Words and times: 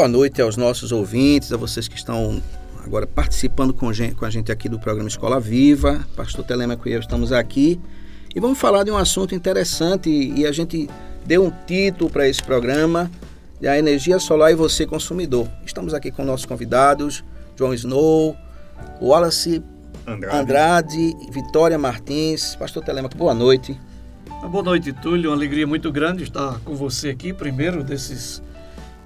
Boa 0.00 0.08
noite 0.08 0.40
aos 0.40 0.56
nossos 0.56 0.92
ouvintes, 0.92 1.52
a 1.52 1.58
vocês 1.58 1.86
que 1.86 1.94
estão 1.94 2.42
agora 2.82 3.06
participando 3.06 3.74
com, 3.74 3.86
a 3.86 4.30
gente 4.30 4.50
aqui 4.50 4.66
do 4.66 4.80
programa 4.80 5.10
Escola 5.10 5.38
Viva. 5.38 6.06
Pastor 6.16 6.42
Telemaco 6.42 6.88
e 6.88 6.92
eu 6.92 7.00
estamos 7.00 7.32
aqui 7.32 7.78
e 8.34 8.40
vamos 8.40 8.58
falar 8.58 8.82
de 8.82 8.90
um 8.90 8.96
assunto 8.96 9.34
interessante 9.34 10.08
e 10.08 10.46
a 10.46 10.52
gente 10.52 10.88
deu 11.26 11.44
um 11.44 11.52
título 11.66 12.08
para 12.08 12.26
esse 12.26 12.42
programa, 12.42 13.10
de 13.60 13.68
a 13.68 13.78
energia 13.78 14.18
solar 14.18 14.50
e 14.50 14.54
você 14.54 14.86
consumidor. 14.86 15.46
Estamos 15.66 15.92
aqui 15.92 16.10
com 16.10 16.24
nossos 16.24 16.46
convidados, 16.46 17.22
João 17.54 17.74
Snow, 17.74 18.34
Wallace 19.02 19.62
Andrade, 20.06 20.34
Andrade 20.34 21.16
Vitória 21.30 21.76
Martins. 21.76 22.56
Pastor 22.56 22.82
Telemaco, 22.82 23.18
boa 23.18 23.34
noite. 23.34 23.78
Boa 24.50 24.64
noite, 24.64 24.94
Túlio. 24.94 25.28
Uma 25.28 25.36
alegria 25.36 25.66
muito 25.66 25.92
grande 25.92 26.22
estar 26.22 26.58
com 26.60 26.74
você 26.74 27.10
aqui, 27.10 27.34
primeiro 27.34 27.84
desses 27.84 28.42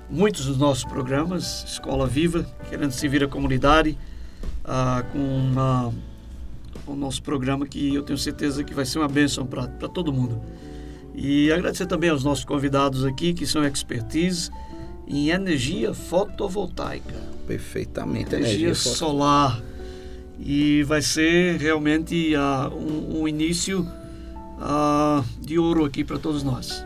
muitos 0.09 0.47
dos 0.47 0.59
nossos 0.59 0.85
programas, 0.85 1.65
Escola 1.67 2.07
Viva, 2.07 2.47
querendo 2.69 2.93
servir 2.93 3.23
a 3.25 3.29
comunidade, 3.29 3.99
ah, 4.65 5.05
com 5.13 5.19
uma, 5.19 5.93
o 6.87 6.95
nosso 6.95 7.23
programa 7.23 7.67
que 7.67 7.95
eu 7.95 8.03
tenho 8.03 8.19
certeza 8.19 8.63
que 8.65 8.75
vai 8.75 8.85
ser 8.85 8.99
uma 8.99 9.09
bênção 9.09 9.47
para 9.47 9.89
todo 9.89 10.13
mundo. 10.13 10.41
E 11.15 11.53
agradecer 11.53 11.87
também 11.87 12.11
aos 12.11 12.25
nossos 12.25 12.45
convidados 12.45 13.05
aqui, 13.05 13.33
que 13.33 13.47
são 13.47 13.65
expertise 13.65 14.51
em 15.07 15.31
energia 15.31 15.95
fotovoltaica. 15.95 17.15
Perfeitamente. 17.47 18.35
Energia, 18.35 18.69
energia 18.69 18.75
solar. 18.75 19.63
E 20.41 20.83
vai 20.83 21.01
ser 21.01 21.59
realmente 21.61 22.35
uh, 22.35 22.75
um, 22.75 23.21
um, 23.21 23.29
início 23.29 23.83
uh, 24.59 25.25
de 25.41 25.59
ouro 25.59 25.85
aqui 25.85 26.03
para 26.03 26.19
todos 26.19 26.43
nós. 26.43 26.85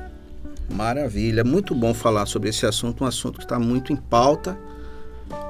Maravilha, 0.69 1.43
muito 1.45 1.75
bom 1.75 1.95
falar 1.95 2.27
sobre 2.27 2.51
esse 2.51 2.67
assunto, 2.67 3.03
um 3.03 3.07
assunto 3.07 3.39
que 3.39 3.45
está 3.45 3.59
muito 3.59 3.93
em 3.93 3.97
pauta, 3.97 4.59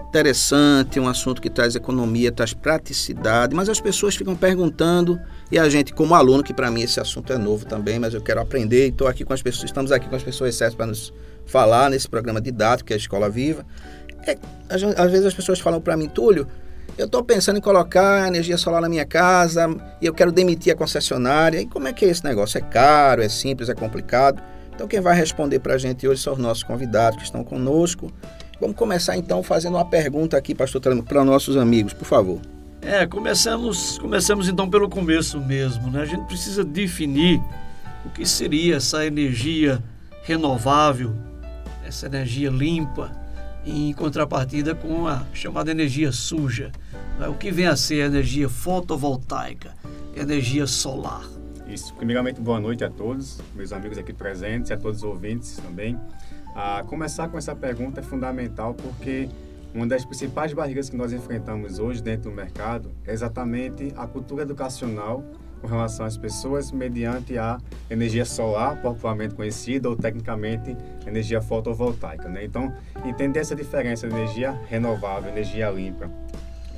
interessante, 0.08 0.98
um 0.98 1.08
assunto 1.08 1.42
que 1.42 1.50
traz 1.50 1.74
economia, 1.74 2.32
traz 2.32 2.54
praticidade, 2.54 3.54
mas 3.54 3.68
as 3.68 3.80
pessoas 3.80 4.16
ficam 4.16 4.34
perguntando 4.34 5.20
e 5.50 5.58
a 5.58 5.68
gente, 5.68 5.92
como 5.92 6.14
aluno, 6.14 6.42
que 6.42 6.54
para 6.54 6.70
mim 6.70 6.82
esse 6.82 6.98
assunto 6.98 7.32
é 7.32 7.36
novo 7.36 7.66
também, 7.66 7.98
mas 7.98 8.14
eu 8.14 8.22
quero 8.22 8.40
aprender 8.40 8.86
e 8.86 8.88
estou 8.88 9.06
aqui 9.06 9.24
com 9.24 9.32
as 9.34 9.42
pessoas, 9.42 9.64
estamos 9.64 9.92
aqui 9.92 10.08
com 10.08 10.16
as 10.16 10.22
pessoas 10.22 10.54
certas 10.54 10.74
para 10.74 10.86
nos 10.86 11.12
falar 11.44 11.90
nesse 11.90 12.08
programa 12.08 12.40
didático 12.40 12.86
que 12.86 12.92
é 12.92 12.96
a 12.96 12.98
Escola 12.98 13.28
Viva. 13.28 13.66
É, 14.26 14.38
às 14.68 15.10
vezes 15.10 15.26
as 15.26 15.34
pessoas 15.34 15.58
falam 15.58 15.80
para 15.80 15.96
mim, 15.96 16.08
Túlio, 16.08 16.46
eu 16.96 17.06
estou 17.06 17.22
pensando 17.22 17.58
em 17.58 17.60
colocar 17.60 18.26
energia 18.26 18.56
solar 18.56 18.80
na 18.80 18.88
minha 18.88 19.04
casa 19.04 19.68
e 20.00 20.06
eu 20.06 20.14
quero 20.14 20.32
demitir 20.32 20.72
a 20.72 20.76
concessionária. 20.76 21.60
E 21.60 21.66
como 21.66 21.86
é 21.86 21.92
que 21.92 22.04
é 22.04 22.08
esse 22.08 22.24
negócio? 22.24 22.58
É 22.58 22.60
caro, 22.60 23.22
é 23.22 23.28
simples, 23.28 23.68
é 23.68 23.74
complicado? 23.74 24.42
Então, 24.78 24.86
quem 24.86 25.00
vai 25.00 25.16
responder 25.16 25.58
para 25.58 25.74
a 25.74 25.76
gente 25.76 26.06
hoje 26.06 26.22
são 26.22 26.34
os 26.34 26.38
nossos 26.38 26.62
convidados 26.62 27.18
que 27.18 27.24
estão 27.24 27.42
conosco. 27.42 28.12
Vamos 28.60 28.76
começar 28.76 29.16
então 29.16 29.42
fazendo 29.42 29.74
uma 29.74 29.84
pergunta 29.84 30.36
aqui, 30.36 30.54
pastor 30.54 30.80
Telemaco, 30.80 31.08
para 31.08 31.24
nossos 31.24 31.56
amigos, 31.56 31.92
por 31.92 32.04
favor. 32.04 32.40
É, 32.80 33.04
começamos, 33.04 33.98
começamos 33.98 34.48
então 34.48 34.70
pelo 34.70 34.88
começo 34.88 35.40
mesmo, 35.40 35.90
né? 35.90 36.02
A 36.02 36.04
gente 36.04 36.24
precisa 36.28 36.62
definir 36.62 37.42
o 38.06 38.10
que 38.10 38.24
seria 38.24 38.76
essa 38.76 39.04
energia 39.04 39.82
renovável, 40.22 41.12
essa 41.84 42.06
energia 42.06 42.48
limpa, 42.48 43.10
em 43.66 43.92
contrapartida 43.92 44.76
com 44.76 45.08
a 45.08 45.24
chamada 45.32 45.72
energia 45.72 46.12
suja. 46.12 46.70
Né? 47.18 47.26
O 47.26 47.34
que 47.34 47.50
vem 47.50 47.66
a 47.66 47.74
ser 47.74 48.02
a 48.02 48.06
energia 48.06 48.48
fotovoltaica, 48.48 49.74
energia 50.14 50.68
solar. 50.68 51.37
Isso. 51.68 51.94
Primeiramente, 51.94 52.40
boa 52.40 52.58
noite 52.58 52.82
a 52.82 52.88
todos, 52.88 53.38
meus 53.54 53.74
amigos 53.74 53.98
aqui 53.98 54.12
presentes 54.12 54.70
e 54.70 54.72
a 54.72 54.76
todos 54.78 54.98
os 54.98 55.04
ouvintes 55.04 55.56
também. 55.58 56.00
Ah, 56.54 56.82
começar 56.86 57.28
com 57.28 57.36
essa 57.36 57.54
pergunta 57.54 58.00
é 58.00 58.02
fundamental 58.02 58.72
porque 58.72 59.28
uma 59.74 59.86
das 59.86 60.02
principais 60.02 60.54
barreiras 60.54 60.88
que 60.88 60.96
nós 60.96 61.12
enfrentamos 61.12 61.78
hoje 61.78 62.02
dentro 62.02 62.30
do 62.30 62.34
mercado 62.34 62.90
é 63.06 63.12
exatamente 63.12 63.92
a 63.98 64.06
cultura 64.06 64.44
educacional 64.44 65.22
com 65.60 65.66
relação 65.66 66.06
às 66.06 66.16
pessoas 66.16 66.72
mediante 66.72 67.36
a 67.36 67.58
energia 67.90 68.24
solar, 68.24 68.80
popularmente 68.80 69.34
conhecida, 69.34 69.90
ou 69.90 69.96
tecnicamente 69.96 70.74
energia 71.06 71.42
fotovoltaica. 71.42 72.28
Né? 72.28 72.44
Então, 72.44 72.72
entender 73.04 73.40
essa 73.40 73.54
diferença 73.54 74.08
de 74.08 74.14
energia 74.14 74.52
renovável, 74.68 75.30
energia 75.30 75.68
limpa, 75.70 76.10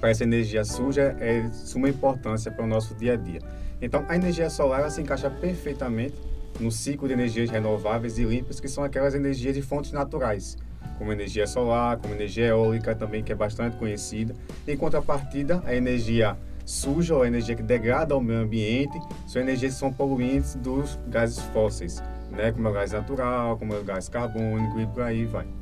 para 0.01 0.11
essa 0.11 0.25
energia 0.25 0.65
suja 0.65 1.15
é 1.21 1.43
de 1.43 1.57
suma 1.57 1.89
importância 1.89 2.51
para 2.51 2.65
o 2.65 2.67
nosso 2.67 2.95
dia 2.95 3.13
a 3.13 3.17
dia. 3.17 3.41
Então, 3.83 4.05
a 4.09 4.17
energia 4.17 4.51
solar 4.51 4.91
se 4.91 5.01
encaixa 5.01 5.31
perfeitamente 5.31 6.15
no 6.59 6.71
ciclo 6.71 7.09
de 7.09 7.15
energias 7.15 7.49
renováveis 7.49 8.19
e 8.19 8.25
limpas, 8.25 8.61
que 8.61 8.69
são 8.69 8.85
aquelas 8.85 9.15
energias 9.15 9.55
de 9.55 9.63
fontes 9.63 9.93
naturais, 9.93 10.59
como 10.99 11.13
energia 11.13 11.47
solar, 11.47 11.97
como 11.97 12.15
energia 12.15 12.47
eólica 12.49 12.95
também, 12.95 13.23
que 13.23 13.33
é 13.33 13.35
bastante 13.35 13.77
conhecida. 13.77 14.35
Em 14.69 14.77
contrapartida, 14.77 15.63
a 15.65 15.75
energia 15.75 16.37
suja 16.65 17.15
ou 17.15 17.23
a 17.23 17.27
energia 17.27 17.57
que 17.57 17.63
degrada 17.63 18.17
o 18.17 18.21
meio 18.21 18.41
ambiente 18.41 19.01
são 19.27 19.41
energias 19.41 19.75
que 19.75 19.81
são 19.81 19.93
poluentes 19.93 20.55
dos 20.57 20.99
gases 21.09 21.41
fósseis, 21.47 22.03
né? 22.31 22.53
como 22.53 22.69
é 22.69 22.71
o 22.71 22.75
gás 22.75 22.93
natural, 22.93 23.57
como 23.57 23.75
é 23.75 23.79
o 23.79 23.85
gás 23.85 24.09
carbônico 24.09 24.79
e 24.79 24.87
por 24.87 25.03
aí 25.03 25.25
vai. 25.25 25.60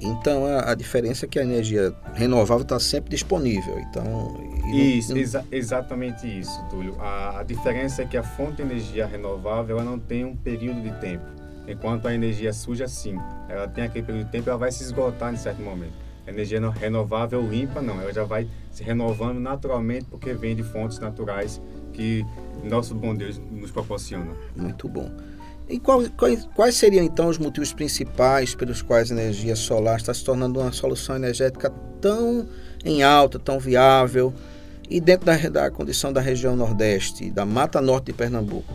Então 0.00 0.44
a, 0.44 0.70
a, 0.70 0.74
diferença 0.74 1.26
é 1.26 1.28
que 1.28 1.38
a 1.38 1.42
energia 1.42 1.92
renovável 2.14 2.62
está 2.62 2.78
sempre 2.78 3.10
disponível. 3.10 3.78
Então 3.80 4.36
isso, 4.72 5.12
não... 5.12 5.20
exa 5.20 5.44
exatamente 5.50 6.26
isso, 6.26 6.62
Túlio. 6.70 6.96
A, 7.00 7.40
a, 7.40 7.42
diferença 7.42 8.02
é 8.02 8.04
que 8.04 8.16
a 8.16 8.22
fonte 8.22 8.56
de 8.56 8.62
energia 8.62 9.06
renovável 9.06 9.76
ela 9.76 9.84
não 9.84 9.98
tem 9.98 10.24
um 10.24 10.36
período 10.36 10.80
de 10.82 10.92
tempo, 11.00 11.24
enquanto 11.66 12.06
a 12.06 12.14
energia 12.14 12.52
suja 12.52 12.86
sim, 12.86 13.18
ela 13.48 13.66
tem 13.66 13.84
aquele 13.84 14.06
período 14.06 14.26
de 14.26 14.30
tempo, 14.30 14.48
ela 14.48 14.58
vai 14.58 14.70
se 14.70 14.82
esgotar 14.82 15.32
em 15.32 15.36
certo 15.36 15.62
momento. 15.62 15.94
A 16.26 16.30
energia 16.30 16.60
não, 16.60 16.70
renovável 16.70 17.40
limpa 17.40 17.80
não, 17.80 18.00
ela 18.00 18.12
já 18.12 18.22
vai 18.22 18.46
se 18.70 18.82
renovando 18.82 19.40
naturalmente 19.40 20.04
porque 20.04 20.34
vem 20.34 20.54
de 20.54 20.62
fontes 20.62 20.98
naturais 20.98 21.60
que 21.92 22.24
nosso 22.62 22.94
bom 22.94 23.14
Deus 23.14 23.40
nos 23.50 23.70
proporciona. 23.70 24.32
Muito 24.54 24.88
bom. 24.88 25.10
E 25.68 25.78
quais, 25.78 26.48
quais, 26.54 26.74
seriam 26.76 27.04
então 27.04 27.28
os 27.28 27.36
motivos 27.36 27.74
principais 27.74 28.54
pelos 28.54 28.80
quais 28.80 29.10
a 29.10 29.14
energia 29.14 29.54
solar 29.54 29.98
está 29.98 30.14
se 30.14 30.24
tornando 30.24 30.60
uma 30.60 30.72
solução 30.72 31.16
energética 31.16 31.70
tão 32.00 32.48
em 32.84 33.02
alta, 33.02 33.38
tão 33.38 33.58
viável 33.58 34.32
e 34.88 34.98
dentro 34.98 35.26
da, 35.26 35.36
da 35.36 35.70
condição 35.70 36.10
da 36.10 36.22
região 36.22 36.56
Nordeste, 36.56 37.30
da 37.30 37.44
Mata 37.44 37.82
Norte 37.82 38.06
de 38.06 38.12
Pernambuco? 38.14 38.72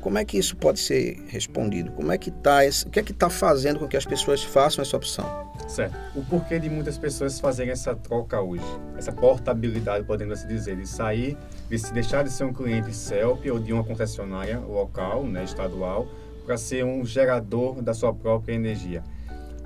Como 0.00 0.16
é 0.16 0.24
que 0.24 0.38
isso 0.38 0.56
pode 0.56 0.80
ser 0.80 1.22
respondido? 1.28 1.92
Como 1.92 2.10
é 2.10 2.16
que 2.16 2.30
tá 2.30 2.64
esse, 2.64 2.86
o 2.86 2.90
que 2.90 2.98
é 2.98 3.02
que 3.02 3.12
está 3.12 3.28
fazendo 3.28 3.78
com 3.78 3.86
que 3.86 3.98
as 3.98 4.06
pessoas 4.06 4.42
façam 4.42 4.80
essa 4.80 4.96
opção? 4.96 5.50
Certo. 5.68 5.94
O 6.16 6.24
porquê 6.24 6.58
de 6.58 6.70
muitas 6.70 6.96
pessoas 6.96 7.38
fazerem 7.38 7.70
essa 7.70 7.94
troca 7.94 8.40
hoje, 8.40 8.64
essa 8.96 9.12
portabilidade, 9.12 10.04
podemos 10.06 10.38
assim 10.38 10.48
dizer, 10.48 10.74
de 10.74 10.88
sair, 10.88 11.36
de 11.68 11.78
se 11.78 11.92
deixar 11.92 12.24
de 12.24 12.30
ser 12.30 12.44
um 12.44 12.52
cliente 12.52 12.94
CELP 12.94 13.46
ou 13.50 13.58
de 13.58 13.74
uma 13.74 13.84
concessionária 13.84 14.58
local, 14.58 15.22
né, 15.24 15.44
estadual, 15.44 16.08
para 16.40 16.56
ser 16.56 16.84
um 16.84 17.04
gerador 17.04 17.82
da 17.82 17.94
sua 17.94 18.12
própria 18.12 18.54
energia. 18.54 19.02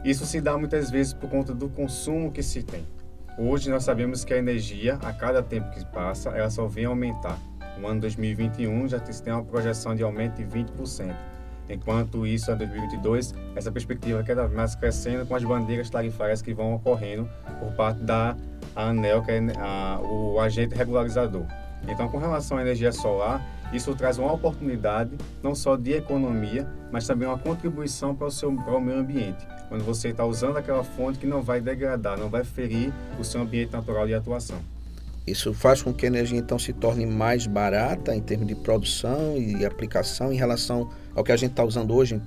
Isso 0.04 0.26
se 0.26 0.40
dá 0.40 0.56
muitas 0.58 0.90
vezes 0.90 1.14
por 1.14 1.30
conta 1.30 1.54
do 1.54 1.68
consumo 1.68 2.30
que 2.30 2.42
se 2.42 2.62
tem. 2.62 2.84
Hoje 3.38 3.70
nós 3.70 3.84
sabemos 3.84 4.24
que 4.24 4.32
a 4.34 4.38
energia, 4.38 4.94
a 5.02 5.12
cada 5.12 5.42
tempo 5.42 5.70
que 5.70 5.84
passa, 5.86 6.30
ela 6.30 6.50
só 6.50 6.66
vem 6.66 6.84
aumentar. 6.84 7.38
No 7.78 7.88
ano 7.88 8.02
2021 8.02 8.88
já 8.88 9.00
tem 9.00 9.32
uma 9.32 9.42
projeção 9.42 9.94
de 9.94 10.02
aumento 10.02 10.36
de 10.36 10.44
20%. 10.44 11.14
Enquanto 11.68 12.26
isso, 12.26 12.50
em 12.52 12.56
2022, 12.56 13.34
essa 13.56 13.72
perspectiva 13.72 14.22
cada 14.22 14.42
vez 14.42 14.54
mais 14.54 14.74
crescendo 14.74 15.26
com 15.26 15.34
as 15.34 15.42
bandeiras 15.42 15.88
tarifárias 15.88 16.42
que 16.42 16.52
vão 16.52 16.74
ocorrendo 16.74 17.28
por 17.58 17.72
parte 17.72 18.00
da 18.00 18.36
ANEL, 18.76 19.22
que 19.22 19.30
é 19.30 19.40
a, 19.58 19.98
o 20.00 20.38
agente 20.38 20.74
regularizador. 20.74 21.46
Então, 21.88 22.08
com 22.08 22.18
relação 22.18 22.58
à 22.58 22.62
energia 22.62 22.92
solar, 22.92 23.42
Isso 23.74 23.92
traz 23.96 24.18
uma 24.18 24.32
oportunidade 24.32 25.10
não 25.42 25.52
só 25.52 25.74
de 25.74 25.92
economia, 25.94 26.64
mas 26.92 27.08
também 27.08 27.26
uma 27.26 27.36
contribuição 27.36 28.14
para 28.14 28.28
o 28.28 28.30
seu 28.30 28.52
para 28.52 28.76
o 28.76 28.80
meio 28.80 29.00
ambiente. 29.00 29.44
Quando 29.68 29.82
você 29.82 30.10
está 30.10 30.24
usando 30.24 30.56
aquela 30.56 30.84
fonte 30.84 31.18
que 31.18 31.26
não 31.26 31.42
vai 31.42 31.60
degradar, 31.60 32.16
não 32.16 32.30
vai 32.30 32.44
ferir 32.44 32.92
o 33.18 33.24
seu 33.24 33.40
ambiente 33.40 33.72
natural 33.72 34.06
de 34.06 34.14
atuação. 34.14 34.58
Isso 35.26 35.52
faz 35.52 35.82
com 35.82 35.92
que 35.92 36.06
a 36.06 36.08
energia 36.08 36.38
então 36.38 36.56
se 36.56 36.72
torne 36.72 37.04
mais 37.04 37.48
barata 37.48 38.14
em 38.14 38.20
termos 38.20 38.46
de 38.46 38.54
produção 38.54 39.36
e 39.36 39.64
aplicação 39.64 40.32
em 40.32 40.36
relação 40.36 40.88
ao 41.12 41.24
que 41.24 41.32
a 41.32 41.36
gente 41.36 41.50
está 41.50 41.64
usando 41.64 41.94
hoje 41.94 42.22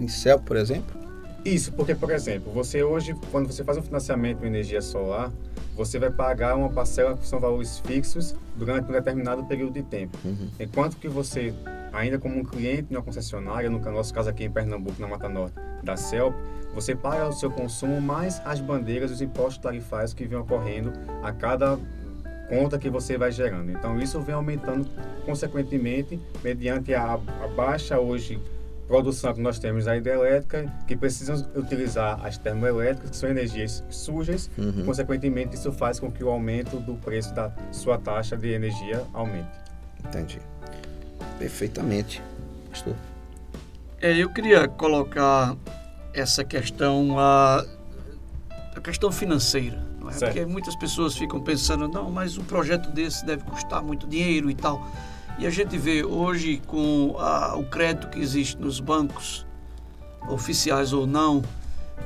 em 0.00 0.08
céu, 0.08 0.38
por 0.38 0.56
exemplo? 0.56 0.96
Isso, 1.44 1.72
porque, 1.72 1.94
por 1.94 2.10
exemplo, 2.10 2.50
você 2.52 2.82
hoje, 2.82 3.14
quando 3.30 3.48
você 3.48 3.62
faz 3.62 3.76
um 3.76 3.82
financiamento 3.82 4.44
em 4.44 4.46
energia 4.46 4.80
solar, 4.80 5.30
você 5.76 5.98
vai 5.98 6.10
pagar 6.10 6.56
uma 6.56 6.70
parcela 6.70 7.16
que 7.16 7.26
são 7.26 7.38
valores 7.38 7.78
fixos 7.80 8.34
durante 8.56 8.88
um 8.88 8.92
determinado 8.92 9.44
período 9.44 9.74
de 9.74 9.82
tempo. 9.82 10.16
Uhum. 10.24 10.48
Enquanto 10.58 10.96
que 10.96 11.06
você, 11.06 11.54
ainda 11.92 12.18
como 12.18 12.38
um 12.38 12.44
cliente 12.44 12.88
uma 12.90 13.02
concessionária, 13.02 13.68
no 13.68 13.78
nosso 13.78 14.12
caso 14.12 14.30
aqui 14.30 14.44
em 14.44 14.50
Pernambuco, 14.50 15.00
na 15.00 15.06
Mata 15.06 15.28
Norte, 15.28 15.54
da 15.82 15.96
CELP, 15.96 16.34
você 16.74 16.94
paga 16.94 17.28
o 17.28 17.32
seu 17.32 17.50
consumo 17.50 18.00
mais 18.00 18.40
as 18.44 18.60
bandeiras, 18.60 19.10
os 19.10 19.20
impostos 19.20 19.58
tarifários 19.58 20.14
que 20.14 20.26
vêm 20.26 20.38
ocorrendo 20.38 20.92
a 21.22 21.32
cada 21.32 21.78
conta 22.48 22.78
que 22.78 22.88
você 22.88 23.18
vai 23.18 23.30
gerando. 23.30 23.70
Então, 23.70 23.98
isso 23.98 24.20
vem 24.20 24.34
aumentando 24.34 24.88
consequentemente 25.24 26.20
mediante 26.42 26.94
a, 26.94 27.14
a 27.14 27.48
baixa 27.54 27.98
hoje 27.98 28.40
produção 28.86 29.34
que 29.34 29.40
nós 29.40 29.58
temos 29.58 29.84
da 29.84 29.96
hidrelétrica, 29.96 30.72
que 30.86 30.96
precisam 30.96 31.36
utilizar 31.56 32.24
as 32.24 32.38
termoelétricas, 32.38 33.10
que 33.10 33.16
são 33.16 33.28
energias 33.28 33.84
sujas, 33.90 34.50
uhum. 34.56 34.84
consequentemente 34.84 35.54
isso 35.54 35.72
faz 35.72 35.98
com 35.98 36.10
que 36.10 36.22
o 36.22 36.28
aumento 36.28 36.78
do 36.78 36.94
preço 36.94 37.34
da 37.34 37.52
sua 37.72 37.98
taxa 37.98 38.36
de 38.36 38.50
energia 38.50 39.02
aumente. 39.12 39.48
Entendi. 40.04 40.40
Perfeitamente. 41.38 42.22
Pastor. 42.70 42.94
É, 44.00 44.16
eu 44.16 44.30
queria 44.30 44.68
colocar 44.68 45.56
essa 46.12 46.44
questão, 46.44 47.18
a, 47.18 47.64
a 48.74 48.80
questão 48.80 49.10
financeira. 49.10 49.82
Não 49.98 50.10
é? 50.10 50.12
Porque 50.12 50.46
muitas 50.46 50.76
pessoas 50.76 51.16
ficam 51.16 51.40
pensando, 51.40 51.88
não, 51.88 52.10
mas 52.10 52.38
um 52.38 52.44
projeto 52.44 52.90
desse 52.90 53.24
deve 53.26 53.42
custar 53.44 53.82
muito 53.82 54.06
dinheiro 54.06 54.50
e 54.50 54.54
tal. 54.54 54.86
E 55.38 55.46
a 55.46 55.50
gente 55.50 55.76
vê 55.76 56.02
hoje 56.02 56.62
com 56.66 57.16
a, 57.18 57.56
o 57.56 57.64
crédito 57.64 58.08
que 58.08 58.18
existe 58.18 58.56
nos 58.58 58.80
bancos, 58.80 59.46
oficiais 60.28 60.92
ou 60.92 61.06
não, 61.06 61.42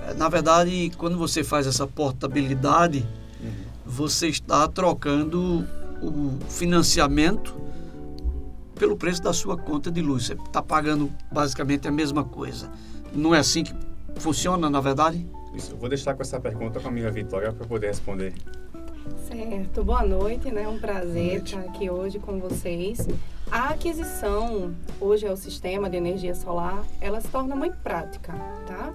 é, 0.06 0.14
na 0.14 0.28
verdade, 0.28 0.90
quando 0.96 1.16
você 1.16 1.42
faz 1.42 1.66
essa 1.66 1.86
portabilidade, 1.86 3.06
uhum. 3.40 3.50
você 3.84 4.28
está 4.28 4.66
trocando 4.68 5.66
o 6.02 6.38
financiamento 6.48 7.54
pelo 8.78 8.96
preço 8.96 9.22
da 9.22 9.32
sua 9.32 9.56
conta 9.56 9.90
de 9.90 10.00
luz. 10.00 10.26
Você 10.26 10.32
está 10.32 10.62
pagando 10.62 11.12
basicamente 11.30 11.86
a 11.86 11.90
mesma 11.90 12.24
coisa. 12.24 12.70
Não 13.12 13.34
é 13.34 13.38
assim 13.38 13.64
que 13.64 13.74
funciona, 14.16 14.70
na 14.70 14.80
verdade? 14.80 15.26
Isso. 15.54 15.72
Eu 15.72 15.76
vou 15.76 15.88
deixar 15.88 16.14
com 16.14 16.22
essa 16.22 16.40
pergunta 16.40 16.80
com 16.80 16.88
a 16.88 16.90
minha 16.90 17.10
Vitória 17.10 17.52
para 17.52 17.66
poder 17.66 17.88
responder. 17.88 18.32
Certo, 19.08 19.82
boa 19.82 20.02
noite, 20.02 20.50
né? 20.50 20.68
Um 20.68 20.78
prazer 20.78 21.42
estar 21.42 21.60
aqui 21.60 21.88
hoje 21.88 22.18
com 22.18 22.38
vocês. 22.38 23.08
A 23.50 23.70
aquisição, 23.70 24.74
hoje 25.00 25.26
é 25.26 25.30
o 25.30 25.36
sistema 25.36 25.88
de 25.88 25.96
energia 25.96 26.34
solar, 26.34 26.84
ela 27.00 27.20
se 27.20 27.28
torna 27.28 27.56
muito 27.56 27.76
prática, 27.78 28.32
tá? 28.66 28.92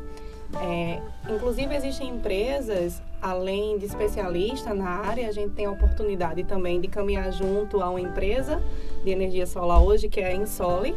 É, 0.61 1.01
inclusive 1.33 1.75
existem 1.75 2.09
empresas, 2.09 3.01
além 3.21 3.77
de 3.77 3.85
especialista 3.85 4.73
na 4.73 4.89
área, 4.89 5.27
a 5.27 5.31
gente 5.31 5.53
tem 5.53 5.65
a 5.65 5.71
oportunidade 5.71 6.43
também 6.43 6.79
de 6.79 6.87
caminhar 6.87 7.31
junto 7.33 7.81
a 7.81 7.89
uma 7.89 7.99
empresa 7.99 8.61
de 9.03 9.09
energia 9.09 9.47
solar 9.47 9.81
hoje, 9.81 10.07
que 10.07 10.21
é 10.21 10.27
a 10.27 10.35
Insole, 10.35 10.95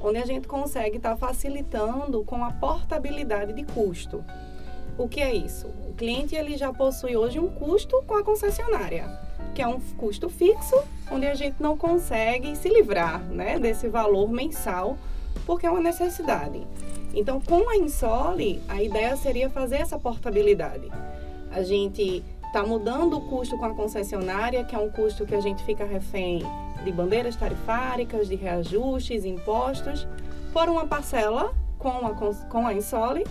onde 0.00 0.18
a 0.18 0.26
gente 0.26 0.46
consegue 0.46 0.98
estar 0.98 1.16
facilitando 1.16 2.22
com 2.24 2.44
a 2.44 2.52
portabilidade 2.52 3.52
de 3.52 3.64
custo. 3.64 4.24
O 4.96 5.08
que 5.08 5.20
é 5.20 5.34
isso? 5.34 5.66
O 5.88 5.92
cliente 5.92 6.36
ele 6.36 6.56
já 6.56 6.72
possui 6.72 7.16
hoje 7.16 7.40
um 7.40 7.48
custo 7.48 8.00
com 8.06 8.14
a 8.14 8.22
concessionária, 8.22 9.08
que 9.52 9.60
é 9.60 9.66
um 9.66 9.80
custo 9.96 10.28
fixo, 10.28 10.80
onde 11.10 11.26
a 11.26 11.34
gente 11.34 11.56
não 11.60 11.76
consegue 11.76 12.54
se 12.54 12.68
livrar 12.68 13.20
né, 13.24 13.58
desse 13.58 13.88
valor 13.88 14.30
mensal, 14.30 14.96
porque 15.44 15.66
é 15.66 15.70
uma 15.70 15.80
necessidade. 15.80 16.64
Então, 17.12 17.40
com 17.40 17.68
a 17.68 17.76
Insole, 17.76 18.62
a 18.68 18.80
ideia 18.80 19.16
seria 19.16 19.50
fazer 19.50 19.76
essa 19.76 19.98
portabilidade. 19.98 20.88
A 21.50 21.62
gente 21.62 22.22
está 22.46 22.62
mudando 22.64 23.16
o 23.16 23.20
custo 23.22 23.58
com 23.58 23.64
a 23.64 23.74
concessionária, 23.74 24.62
que 24.62 24.76
é 24.76 24.78
um 24.78 24.90
custo 24.90 25.26
que 25.26 25.34
a 25.34 25.40
gente 25.40 25.64
fica 25.64 25.84
refém 25.84 26.40
de 26.84 26.92
bandeiras 26.92 27.34
tarifárias, 27.34 28.28
de 28.28 28.36
reajustes, 28.36 29.24
impostos, 29.24 30.06
por 30.52 30.68
uma 30.68 30.86
parcela 30.86 31.52
com 31.78 31.88
a, 31.88 32.14
com 32.48 32.64
a 32.64 32.72
Insole 32.72 33.24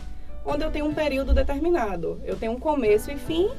onde 0.46 0.64
eu 0.64 0.72
tenho 0.72 0.86
um 0.86 0.94
período 0.94 1.34
determinado. 1.34 2.20
Eu 2.24 2.36
tenho 2.36 2.52
um 2.52 2.60
começo 2.60 3.12
e 3.12 3.18
fim 3.18 3.50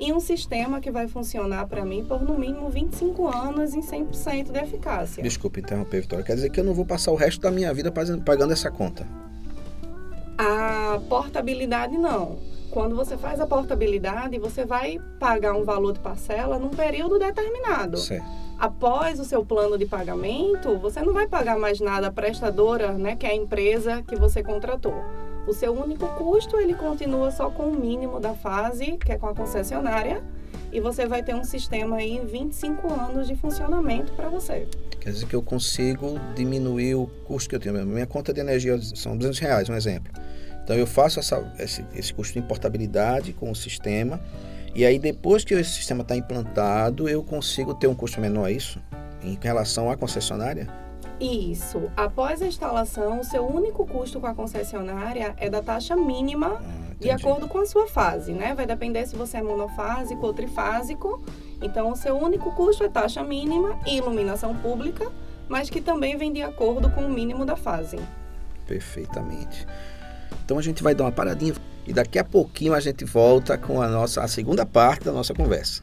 e 0.00 0.12
um 0.12 0.20
sistema 0.20 0.80
que 0.80 0.90
vai 0.90 1.08
funcionar 1.08 1.66
para 1.66 1.84
mim 1.84 2.04
por 2.04 2.22
no 2.22 2.38
mínimo 2.38 2.70
25 2.70 3.26
anos 3.26 3.74
em 3.74 3.80
100% 3.80 4.52
de 4.52 4.58
eficácia. 4.58 5.22
Desculpe 5.22 5.60
interromper, 5.60 6.00
Vitória. 6.00 6.24
Quer 6.24 6.34
dizer 6.34 6.50
que 6.50 6.60
eu 6.60 6.64
não 6.64 6.74
vou 6.74 6.86
passar 6.86 7.10
o 7.10 7.16
resto 7.16 7.40
da 7.40 7.50
minha 7.50 7.72
vida 7.74 7.90
pagando 7.90 8.52
essa 8.52 8.70
conta? 8.70 9.06
A 10.36 11.00
portabilidade 11.08 11.98
não. 11.98 12.38
Quando 12.70 12.94
você 12.94 13.16
faz 13.16 13.40
a 13.40 13.46
portabilidade, 13.46 14.38
você 14.38 14.64
vai 14.64 15.00
pagar 15.18 15.54
um 15.54 15.64
valor 15.64 15.94
de 15.94 16.00
parcela 16.00 16.58
num 16.58 16.68
período 16.68 17.18
determinado. 17.18 17.96
Certo. 17.96 18.24
Após 18.58 19.18
o 19.18 19.24
seu 19.24 19.44
plano 19.44 19.78
de 19.78 19.86
pagamento, 19.86 20.76
você 20.78 21.00
não 21.00 21.12
vai 21.12 21.26
pagar 21.26 21.58
mais 21.58 21.80
nada 21.80 22.08
à 22.08 22.12
prestadora, 22.12 22.92
né, 22.92 23.16
que 23.16 23.26
é 23.26 23.30
a 23.30 23.34
empresa 23.34 24.02
que 24.02 24.14
você 24.16 24.42
contratou 24.42 25.02
o 25.48 25.54
seu 25.54 25.72
único 25.72 26.06
custo 26.16 26.58
ele 26.58 26.74
continua 26.74 27.30
só 27.30 27.50
com 27.50 27.64
o 27.64 27.74
mínimo 27.74 28.20
da 28.20 28.34
fase, 28.34 28.98
que 28.98 29.12
é 29.12 29.16
com 29.16 29.26
a 29.26 29.34
concessionária, 29.34 30.22
e 30.70 30.78
você 30.78 31.06
vai 31.06 31.22
ter 31.22 31.34
um 31.34 31.42
sistema 31.42 31.96
aí 31.96 32.20
25 32.22 32.92
anos 32.92 33.26
de 33.26 33.34
funcionamento 33.34 34.12
para 34.12 34.28
você. 34.28 34.68
Quer 35.00 35.10
dizer 35.10 35.26
que 35.26 35.34
eu 35.34 35.42
consigo 35.42 36.18
diminuir 36.34 36.94
o 36.96 37.06
custo 37.24 37.48
que 37.48 37.56
eu 37.56 37.60
tenho. 37.60 37.86
Minha 37.86 38.06
conta 38.06 38.32
de 38.32 38.40
energia 38.40 38.78
são 38.94 39.16
200 39.16 39.38
reais, 39.38 39.68
um 39.70 39.74
exemplo. 39.74 40.12
Então 40.62 40.76
eu 40.76 40.86
faço 40.86 41.18
essa, 41.18 41.50
esse, 41.58 41.82
esse 41.94 42.12
custo 42.12 42.34
de 42.34 42.40
importabilidade 42.40 43.32
com 43.32 43.50
o 43.50 43.56
sistema 43.56 44.20
e 44.74 44.84
aí 44.84 44.98
depois 44.98 45.42
que 45.42 45.54
esse 45.54 45.70
sistema 45.70 46.02
está 46.02 46.14
implantado 46.14 47.08
eu 47.08 47.22
consigo 47.22 47.72
ter 47.72 47.86
um 47.86 47.94
custo 47.94 48.20
menor, 48.20 48.50
é 48.50 48.52
isso? 48.52 48.78
Em 49.22 49.38
relação 49.40 49.90
à 49.90 49.96
concessionária? 49.96 50.68
Isso. 51.20 51.90
Após 51.96 52.40
a 52.40 52.46
instalação, 52.46 53.20
o 53.20 53.24
seu 53.24 53.46
único 53.46 53.86
custo 53.86 54.20
com 54.20 54.26
a 54.26 54.34
concessionária 54.34 55.34
é 55.36 55.50
da 55.50 55.62
taxa 55.62 55.96
mínima 55.96 56.60
ah, 56.60 56.94
de 57.00 57.10
acordo 57.10 57.48
com 57.48 57.58
a 57.58 57.66
sua 57.66 57.88
fase, 57.88 58.32
né? 58.32 58.54
Vai 58.54 58.66
depender 58.66 59.04
se 59.06 59.16
você 59.16 59.38
é 59.38 59.42
monofásico 59.42 60.24
ou 60.24 60.32
trifásico. 60.32 61.22
Então, 61.60 61.90
o 61.90 61.96
seu 61.96 62.16
único 62.16 62.52
custo 62.52 62.84
é 62.84 62.88
taxa 62.88 63.22
mínima 63.22 63.78
e 63.84 63.96
iluminação 63.96 64.54
pública, 64.56 65.10
mas 65.48 65.68
que 65.68 65.80
também 65.80 66.16
vem 66.16 66.32
de 66.32 66.42
acordo 66.42 66.88
com 66.90 67.02
o 67.02 67.10
mínimo 67.10 67.44
da 67.44 67.56
fase. 67.56 67.98
Perfeitamente. 68.66 69.66
Então 70.44 70.58
a 70.58 70.62
gente 70.62 70.82
vai 70.82 70.94
dar 70.94 71.04
uma 71.04 71.12
paradinha 71.12 71.54
e 71.86 71.92
daqui 71.92 72.18
a 72.18 72.24
pouquinho 72.24 72.72
a 72.72 72.80
gente 72.80 73.04
volta 73.04 73.58
com 73.58 73.82
a 73.82 73.88
nossa 73.88 74.22
a 74.22 74.28
segunda 74.28 74.64
parte 74.64 75.04
da 75.04 75.12
nossa 75.12 75.34
conversa. 75.34 75.82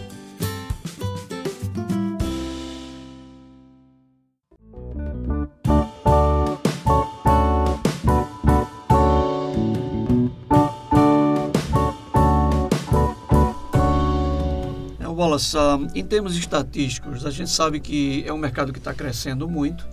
Wallace, 15.31 15.57
em 15.95 16.03
termos 16.03 16.35
estatísticos, 16.35 17.25
a 17.25 17.31
gente 17.31 17.49
sabe 17.49 17.79
que 17.79 18.23
é 18.27 18.33
um 18.33 18.37
mercado 18.37 18.73
que 18.73 18.79
está 18.79 18.93
crescendo 18.93 19.47
muito, 19.47 19.87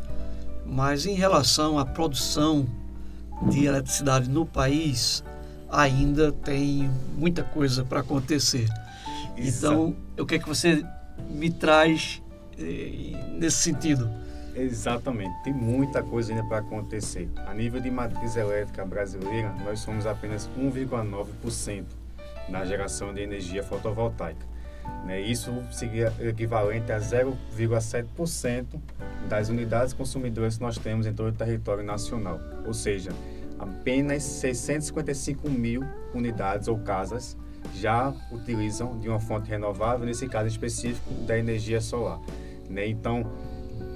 mas 0.66 1.07
em 1.07 1.14
relação 1.14 1.78
à 1.78 1.87
produção 1.87 2.66
de 3.49 3.66
eletricidade 3.66 4.28
no 4.28 4.45
país, 4.45 5.23
ainda 5.71 6.33
tem 6.33 6.90
muita 7.16 7.45
coisa 7.45 7.85
para 7.85 8.00
acontecer. 8.00 8.68
Então, 9.37 9.95
o 10.18 10.26
que 10.26 10.35
é 10.35 10.38
que 10.40 10.49
você 10.49 10.85
me 11.30 11.50
traz 11.50 12.21
eh, 12.59 13.12
nesse 13.35 13.59
sentido? 13.59 14.11
Exatamente, 14.57 15.33
tem 15.45 15.52
muita 15.52 16.02
coisa 16.02 16.33
ainda 16.33 16.45
para 16.49 16.59
acontecer. 16.59 17.30
A 17.47 17.54
nível 17.54 17.80
de 17.80 17.92
matriz 17.92 18.37
elétrica 18.37 18.85
brasileira, 18.85 19.54
nós 19.64 19.78
somos 19.78 20.04
apenas 20.04 20.50
1,9% 20.59 21.85
na 22.49 22.64
geração 22.64 23.14
de 23.14 23.21
energia 23.21 23.62
fotovoltaica. 23.62 24.58
Né? 25.04 25.21
Isso 25.21 25.52
seria 25.71 26.12
equivalente 26.21 26.92
a 26.92 26.99
0,7% 26.99 28.66
das 29.28 29.49
unidades 29.49 29.92
consumidoras 29.92 30.57
que 30.57 30.62
nós 30.62 30.78
temos 30.78 31.07
em 31.07 31.12
todo 31.12 31.28
o 31.28 31.33
território 31.33 31.83
nacional. 31.83 32.40
Ou 32.66 32.75
seja, 32.75 33.11
apenas 33.59 34.23
655 34.23 35.49
mil 35.50 35.83
unidades 36.14 36.68
ou 36.68 36.78
casas 36.78 37.37
já 37.75 38.14
utilizam 38.30 38.99
de 38.99 39.09
uma 39.09 39.21
fonte 39.21 39.49
renovável, 39.49 40.07
nesse 40.07 40.28
caso 40.28 40.49
específico 40.49 41.12
da 41.26 41.38
energia 41.38 41.80
solar. 41.80 42.21
Né? 42.68 42.87
Então, 42.88 43.30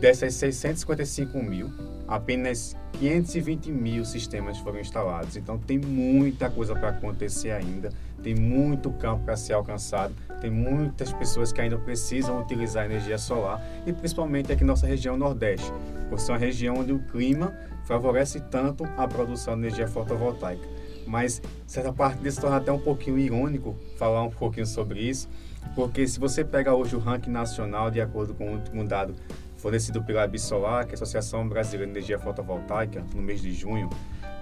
dessas 0.00 0.34
655 0.34 1.42
mil, 1.42 1.70
apenas 2.08 2.76
520 2.92 3.70
mil 3.70 4.04
sistemas 4.04 4.58
foram 4.58 4.80
instalados. 4.80 5.36
Então, 5.36 5.58
tem 5.58 5.78
muita 5.78 6.50
coisa 6.50 6.74
para 6.74 6.88
acontecer 6.90 7.50
ainda, 7.50 7.90
tem 8.22 8.34
muito 8.34 8.90
campo 8.92 9.24
para 9.24 9.36
ser 9.36 9.54
alcançado 9.54 10.14
tem 10.42 10.50
muitas 10.50 11.12
pessoas 11.12 11.52
que 11.52 11.60
ainda 11.60 11.78
precisam 11.78 12.40
utilizar 12.40 12.84
energia 12.84 13.16
solar 13.16 13.64
e 13.86 13.92
principalmente 13.92 14.50
aqui 14.50 14.64
nossa 14.64 14.88
região 14.88 15.16
Nordeste, 15.16 15.72
por 16.10 16.18
ser 16.18 16.32
uma 16.32 16.38
região 16.38 16.78
onde 16.78 16.92
o 16.92 16.98
clima 16.98 17.54
favorece 17.84 18.40
tanto 18.40 18.84
a 18.96 19.06
produção 19.06 19.54
de 19.54 19.60
energia 19.60 19.86
fotovoltaica. 19.86 20.68
Mas 21.06 21.40
certa 21.64 21.92
parte 21.92 22.20
disso 22.20 22.40
torna 22.40 22.56
até 22.56 22.72
um 22.72 22.78
pouquinho 22.78 23.18
irônico 23.18 23.76
falar 23.96 24.24
um 24.24 24.30
pouquinho 24.30 24.66
sobre 24.66 24.98
isso, 24.98 25.28
porque 25.76 26.08
se 26.08 26.18
você 26.18 26.44
pega 26.44 26.74
hoje 26.74 26.96
o 26.96 26.98
ranking 26.98 27.30
nacional, 27.30 27.88
de 27.88 28.00
acordo 28.00 28.34
com 28.34 28.48
o 28.48 28.52
último 28.54 28.84
dado 28.84 29.14
fornecido 29.56 30.02
pela 30.02 30.24
Absolar, 30.24 30.86
que 30.86 30.90
é 30.90 30.94
a 30.94 30.94
Associação 30.94 31.48
Brasileira 31.48 31.86
de 31.86 31.98
Energia 31.98 32.18
Fotovoltaica, 32.18 33.04
no 33.14 33.22
mês 33.22 33.40
de 33.40 33.52
junho, 33.52 33.88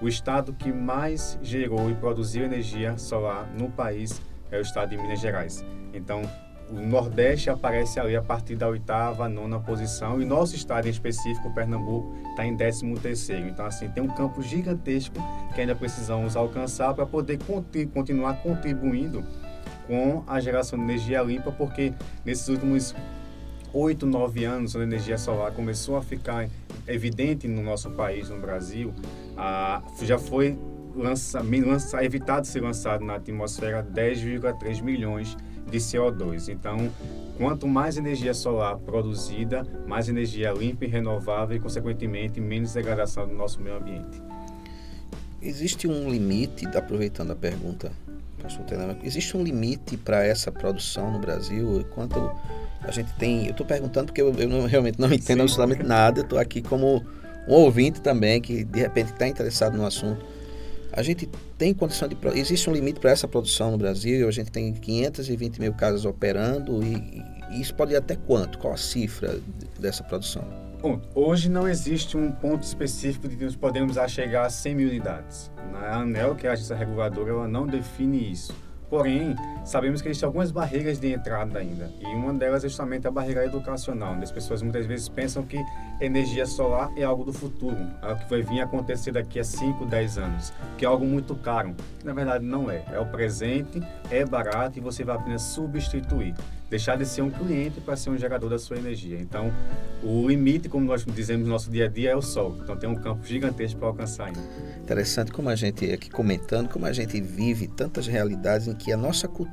o 0.01 0.07
estado 0.07 0.51
que 0.53 0.71
mais 0.73 1.37
gerou 1.41 1.89
e 1.89 1.95
produziu 1.95 2.43
energia 2.43 2.97
solar 2.97 3.47
no 3.57 3.69
país 3.69 4.21
é 4.49 4.57
o 4.57 4.61
estado 4.61 4.89
de 4.89 4.97
Minas 4.97 5.19
Gerais. 5.19 5.63
Então, 5.93 6.23
o 6.69 6.73
Nordeste 6.73 7.49
aparece 7.49 7.99
ali 7.99 8.15
a 8.15 8.21
partir 8.21 8.55
da 8.55 8.67
oitava, 8.67 9.29
nona 9.29 9.59
posição 9.59 10.21
e 10.21 10.25
nosso 10.25 10.55
estado 10.55 10.87
em 10.87 10.89
específico, 10.91 11.53
Pernambuco, 11.53 12.15
está 12.29 12.45
em 12.45 12.55
décimo 12.55 12.97
terceiro. 12.97 13.47
Então, 13.47 13.65
assim, 13.65 13.89
tem 13.89 14.01
um 14.01 14.07
campo 14.07 14.41
gigantesco 14.41 15.15
que 15.53 15.61
ainda 15.61 15.75
precisamos 15.75 16.35
alcançar 16.35 16.93
para 16.93 17.05
poder 17.05 17.39
continuar 17.93 18.41
contribuindo 18.41 19.23
com 19.85 20.23
a 20.25 20.39
geração 20.39 20.79
de 20.79 20.85
energia 20.85 21.21
limpa, 21.21 21.51
porque 21.51 21.93
nesses 22.25 22.47
últimos 22.47 22.95
oito, 23.73 24.05
nove 24.05 24.43
anos, 24.45 24.75
a 24.75 24.83
energia 24.83 25.17
solar 25.17 25.51
começou 25.51 25.95
a 25.95 26.01
ficar 26.01 26.49
evidente 26.87 27.47
no 27.47 27.61
nosso 27.61 27.89
país, 27.91 28.29
no 28.29 28.39
Brasil, 28.39 28.93
ah, 29.43 29.81
já 30.03 30.19
foi 30.19 30.55
lança, 30.95 31.41
lança, 31.41 32.03
evitado 32.05 32.45
ser 32.45 32.61
lançado 32.61 33.03
na 33.03 33.15
atmosfera 33.15 33.83
10,3 33.83 34.83
milhões 34.83 35.35
de 35.67 35.79
CO2. 35.79 36.49
Então, 36.49 36.91
quanto 37.39 37.67
mais 37.67 37.97
energia 37.97 38.35
solar 38.35 38.77
produzida, 38.77 39.65
mais 39.87 40.07
energia 40.07 40.51
limpa 40.51 40.85
e 40.85 40.87
renovável 40.87 41.57
e, 41.57 41.59
consequentemente, 41.59 42.39
menos 42.39 42.73
degradação 42.73 43.27
do 43.27 43.33
nosso 43.33 43.59
meio 43.59 43.77
ambiente. 43.77 44.21
Existe 45.41 45.87
um 45.87 46.07
limite, 46.07 46.67
aproveitando 46.77 47.31
a 47.31 47.35
pergunta, 47.35 47.91
existe 49.03 49.35
um 49.35 49.43
limite 49.43 49.97
para 49.97 50.23
essa 50.23 50.51
produção 50.51 51.11
no 51.11 51.17
Brasil? 51.17 51.83
Quanto 51.95 52.31
a 52.83 52.91
gente 52.91 53.11
tem. 53.13 53.45
Eu 53.45 53.51
estou 53.51 53.65
perguntando 53.65 54.07
porque 54.07 54.21
eu, 54.21 54.31
eu 54.35 54.47
não, 54.47 54.67
realmente 54.67 54.99
não 54.99 55.07
entendo 55.11 55.37
Sim. 55.37 55.41
absolutamente 55.41 55.83
nada, 55.83 56.19
eu 56.19 56.23
estou 56.23 56.37
aqui 56.37 56.61
como 56.61 57.03
um 57.47 57.53
ouvinte 57.53 58.01
também 58.01 58.39
que 58.41 58.63
de 58.63 58.79
repente 58.79 59.11
está 59.11 59.27
interessado 59.27 59.77
no 59.77 59.85
assunto. 59.85 60.25
A 60.93 61.01
gente 61.01 61.29
tem 61.57 61.73
condição 61.73 62.07
de. 62.07 62.17
Existe 62.35 62.69
um 62.69 62.73
limite 62.73 62.99
para 62.99 63.11
essa 63.11 63.27
produção 63.27 63.71
no 63.71 63.77
Brasil, 63.77 64.27
a 64.27 64.31
gente 64.31 64.51
tem 64.51 64.73
520 64.73 65.59
mil 65.59 65.73
casas 65.73 66.03
operando, 66.05 66.83
e, 66.83 67.23
e 67.51 67.61
isso 67.61 67.73
pode 67.73 67.93
ir 67.93 67.95
até 67.95 68.15
quanto? 68.15 68.57
Qual 68.57 68.73
a 68.73 68.77
cifra 68.77 69.39
dessa 69.79 70.03
produção? 70.03 70.43
Bom, 70.81 70.99
hoje 71.13 71.49
não 71.49 71.67
existe 71.67 72.17
um 72.17 72.31
ponto 72.31 72.63
específico 72.63 73.27
de 73.27 73.37
que 73.37 73.43
nós 73.45 73.55
podemos 73.55 73.95
chegar 74.09 74.47
a 74.47 74.49
100 74.49 74.75
mil 74.75 74.89
unidades. 74.89 75.51
A 75.75 75.99
ANEL, 75.99 76.35
que 76.35 76.47
é 76.47 76.49
a 76.49 76.53
agência 76.53 76.75
reguladora, 76.75 77.29
ela 77.29 77.47
não 77.47 77.67
define 77.67 78.31
isso. 78.31 78.53
Porém, 78.89 79.35
sabemos 79.63 80.01
que 80.01 80.07
existem 80.07 80.27
algumas 80.27 80.51
barreiras 80.51 80.99
de 80.99 81.13
entrada 81.13 81.59
ainda. 81.59 81.91
E 81.99 82.05
uma 82.05 82.33
delas 82.33 82.63
é 82.63 82.69
justamente 82.69 83.07
a 83.07 83.11
barreira 83.11 83.45
educacional, 83.45 84.13
onde 84.13 84.23
as 84.23 84.31
pessoas 84.31 84.61
muitas 84.61 84.85
vezes 84.85 85.07
pensam 85.07 85.43
que 85.43 85.63
energia 85.99 86.45
solar 86.45 86.91
é 86.97 87.03
algo 87.03 87.23
do 87.23 87.33
futuro, 87.33 87.77
algo 88.01 88.19
que 88.23 88.29
vai 88.29 88.41
vir 88.41 88.61
acontecer 88.61 89.11
daqui 89.11 89.39
a 89.39 89.43
5, 89.43 89.85
10 89.85 90.17
anos, 90.17 90.53
que 90.77 90.85
é 90.85 90.87
algo 90.87 91.05
muito 91.05 91.35
caro. 91.35 91.75
Na 92.03 92.13
verdade, 92.13 92.45
não 92.45 92.69
é. 92.69 92.83
É 92.91 92.99
o 92.99 93.05
presente, 93.05 93.81
é 94.09 94.25
barato 94.25 94.77
e 94.77 94.81
você 94.81 95.03
vai 95.03 95.15
apenas 95.15 95.41
substituir 95.41 96.33
deixar 96.71 96.95
de 96.95 97.05
ser 97.05 97.21
um 97.21 97.29
cliente 97.29 97.81
para 97.81 97.97
ser 97.97 98.09
um 98.09 98.17
gerador 98.17 98.49
da 98.49 98.57
sua 98.57 98.77
energia. 98.77 99.19
Então, 99.19 99.53
o 100.01 100.25
limite, 100.25 100.69
como 100.69 100.85
nós 100.85 101.03
dizemos 101.05 101.45
no 101.45 101.51
nosso 101.51 101.69
dia 101.69 101.85
a 101.85 101.87
dia, 101.89 102.11
é 102.11 102.15
o 102.15 102.21
sol. 102.21 102.57
Então, 102.63 102.77
tem 102.77 102.89
um 102.89 102.95
campo 102.95 103.27
gigantesco 103.27 103.77
para 103.77 103.89
alcançar 103.89 104.27
ainda. 104.27 104.39
Interessante 104.81 105.33
como 105.33 105.49
a 105.49 105.55
gente 105.55 105.91
aqui 105.91 106.09
comentando, 106.09 106.69
como 106.69 106.85
a 106.85 106.93
gente 106.93 107.19
vive 107.19 107.67
tantas 107.67 108.07
realidades 108.07 108.69
em 108.69 108.73
que 108.73 108.89
a 108.93 108.95
nossa 108.95 109.27
cultura 109.27 109.50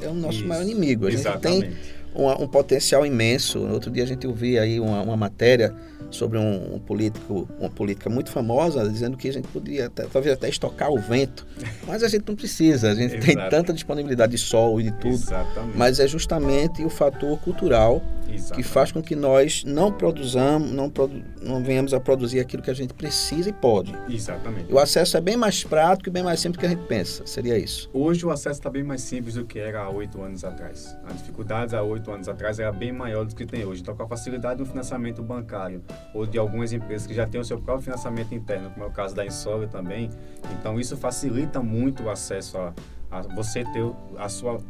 é 0.00 0.08
o 0.08 0.14
nosso 0.14 0.38
Isso. 0.38 0.48
maior 0.48 0.62
inimigo. 0.62 1.06
A 1.06 1.10
gente 1.10 1.20
Exatamente. 1.20 1.66
tem 1.66 1.76
um, 2.14 2.30
um, 2.30 2.48
potencial 2.48 3.04
imenso. 3.04 3.60
Outro 3.60 3.90
dia 3.90 4.04
a 4.04 4.06
gente 4.06 4.26
ouviu 4.26 4.60
aí 4.60 4.80
uma, 4.80 5.02
uma 5.02 5.16
matéria 5.16 5.74
sobre 6.10 6.38
um, 6.38 6.74
um, 6.74 6.78
político, 6.78 7.48
uma 7.58 7.70
política 7.70 8.08
muito 8.08 8.30
famosa, 8.30 8.88
dizendo 8.88 9.16
que 9.16 9.28
a 9.28 9.32
gente 9.32 9.48
poderia 9.48 9.86
até, 9.86 10.04
talvez 10.04 10.34
até 10.34 10.48
estocar 10.48 10.90
o 10.90 10.98
vento, 10.98 11.46
mas 11.86 12.02
a 12.02 12.08
gente 12.08 12.24
não 12.26 12.36
precisa, 12.36 12.90
a 12.90 12.94
gente 12.94 13.18
tem 13.18 13.36
tanta 13.48 13.72
disponibilidade 13.72 14.32
de 14.32 14.38
sol 14.38 14.80
e 14.80 14.84
de 14.84 14.92
tudo, 14.92 15.14
Exatamente. 15.14 15.76
mas 15.76 16.00
é 16.00 16.06
justamente 16.06 16.84
o 16.84 16.90
fator 16.90 17.38
cultural 17.40 18.02
Exatamente. 18.28 18.52
que 18.54 18.62
faz 18.62 18.92
com 18.92 19.02
que 19.02 19.14
nós 19.14 19.64
não 19.64 19.92
produzamos, 19.92 20.70
não, 20.70 20.90
produ 20.90 21.22
não 21.42 21.62
venhamos 21.62 21.92
a 21.92 22.00
produzir 22.00 22.40
aquilo 22.40 22.62
que 22.62 22.70
a 22.70 22.74
gente 22.74 22.94
precisa 22.94 23.48
e 23.48 23.52
pode. 23.52 23.94
Exatamente. 24.08 24.72
O 24.72 24.78
acesso 24.78 25.16
é 25.16 25.20
bem 25.20 25.36
mais 25.36 25.62
prático 25.62 26.08
e 26.08 26.12
bem 26.12 26.22
mais 26.22 26.40
simples 26.40 26.56
do 26.56 26.60
que 26.60 26.66
a 26.66 26.70
gente 26.70 26.86
pensa, 26.86 27.26
seria 27.26 27.58
isso. 27.58 27.88
Hoje 27.92 28.24
o 28.24 28.30
acesso 28.30 28.60
está 28.60 28.70
bem 28.70 28.82
mais 28.82 29.02
simples 29.02 29.34
do 29.34 29.44
que 29.44 29.58
era 29.58 29.82
há 29.82 29.90
oito 29.90 30.20
anos 30.22 30.44
atrás. 30.44 30.96
As 31.04 31.18
dificuldades 31.18 31.74
há 31.74 31.82
oito 31.82 32.10
anos 32.10 32.28
atrás 32.28 32.58
era 32.58 32.72
bem 32.72 32.92
maior 32.92 33.24
do 33.24 33.34
que 33.34 33.46
tem 33.46 33.64
hoje. 33.64 33.82
Então, 33.82 33.96
com 33.96 34.02
a 34.02 34.08
facilidade 34.08 34.58
do 34.58 34.66
financiamento 34.66 35.22
bancário, 35.22 35.82
ou 36.12 36.26
de 36.26 36.38
algumas 36.38 36.72
empresas 36.72 37.06
que 37.06 37.14
já 37.14 37.26
têm 37.26 37.40
o 37.40 37.44
seu 37.44 37.58
próprio 37.58 37.84
financiamento 37.84 38.34
interno, 38.34 38.70
como 38.70 38.84
é 38.84 38.88
o 38.88 38.92
caso 38.92 39.14
da 39.14 39.24
Insole 39.24 39.66
também. 39.66 40.10
Então, 40.52 40.78
isso 40.78 40.96
facilita 40.96 41.60
muito 41.60 42.04
o 42.04 42.10
acesso 42.10 42.58
a, 42.58 42.72
a 43.10 43.22
você 43.22 43.64
ter 43.64 43.84
a 44.18 44.28
sua 44.28 44.60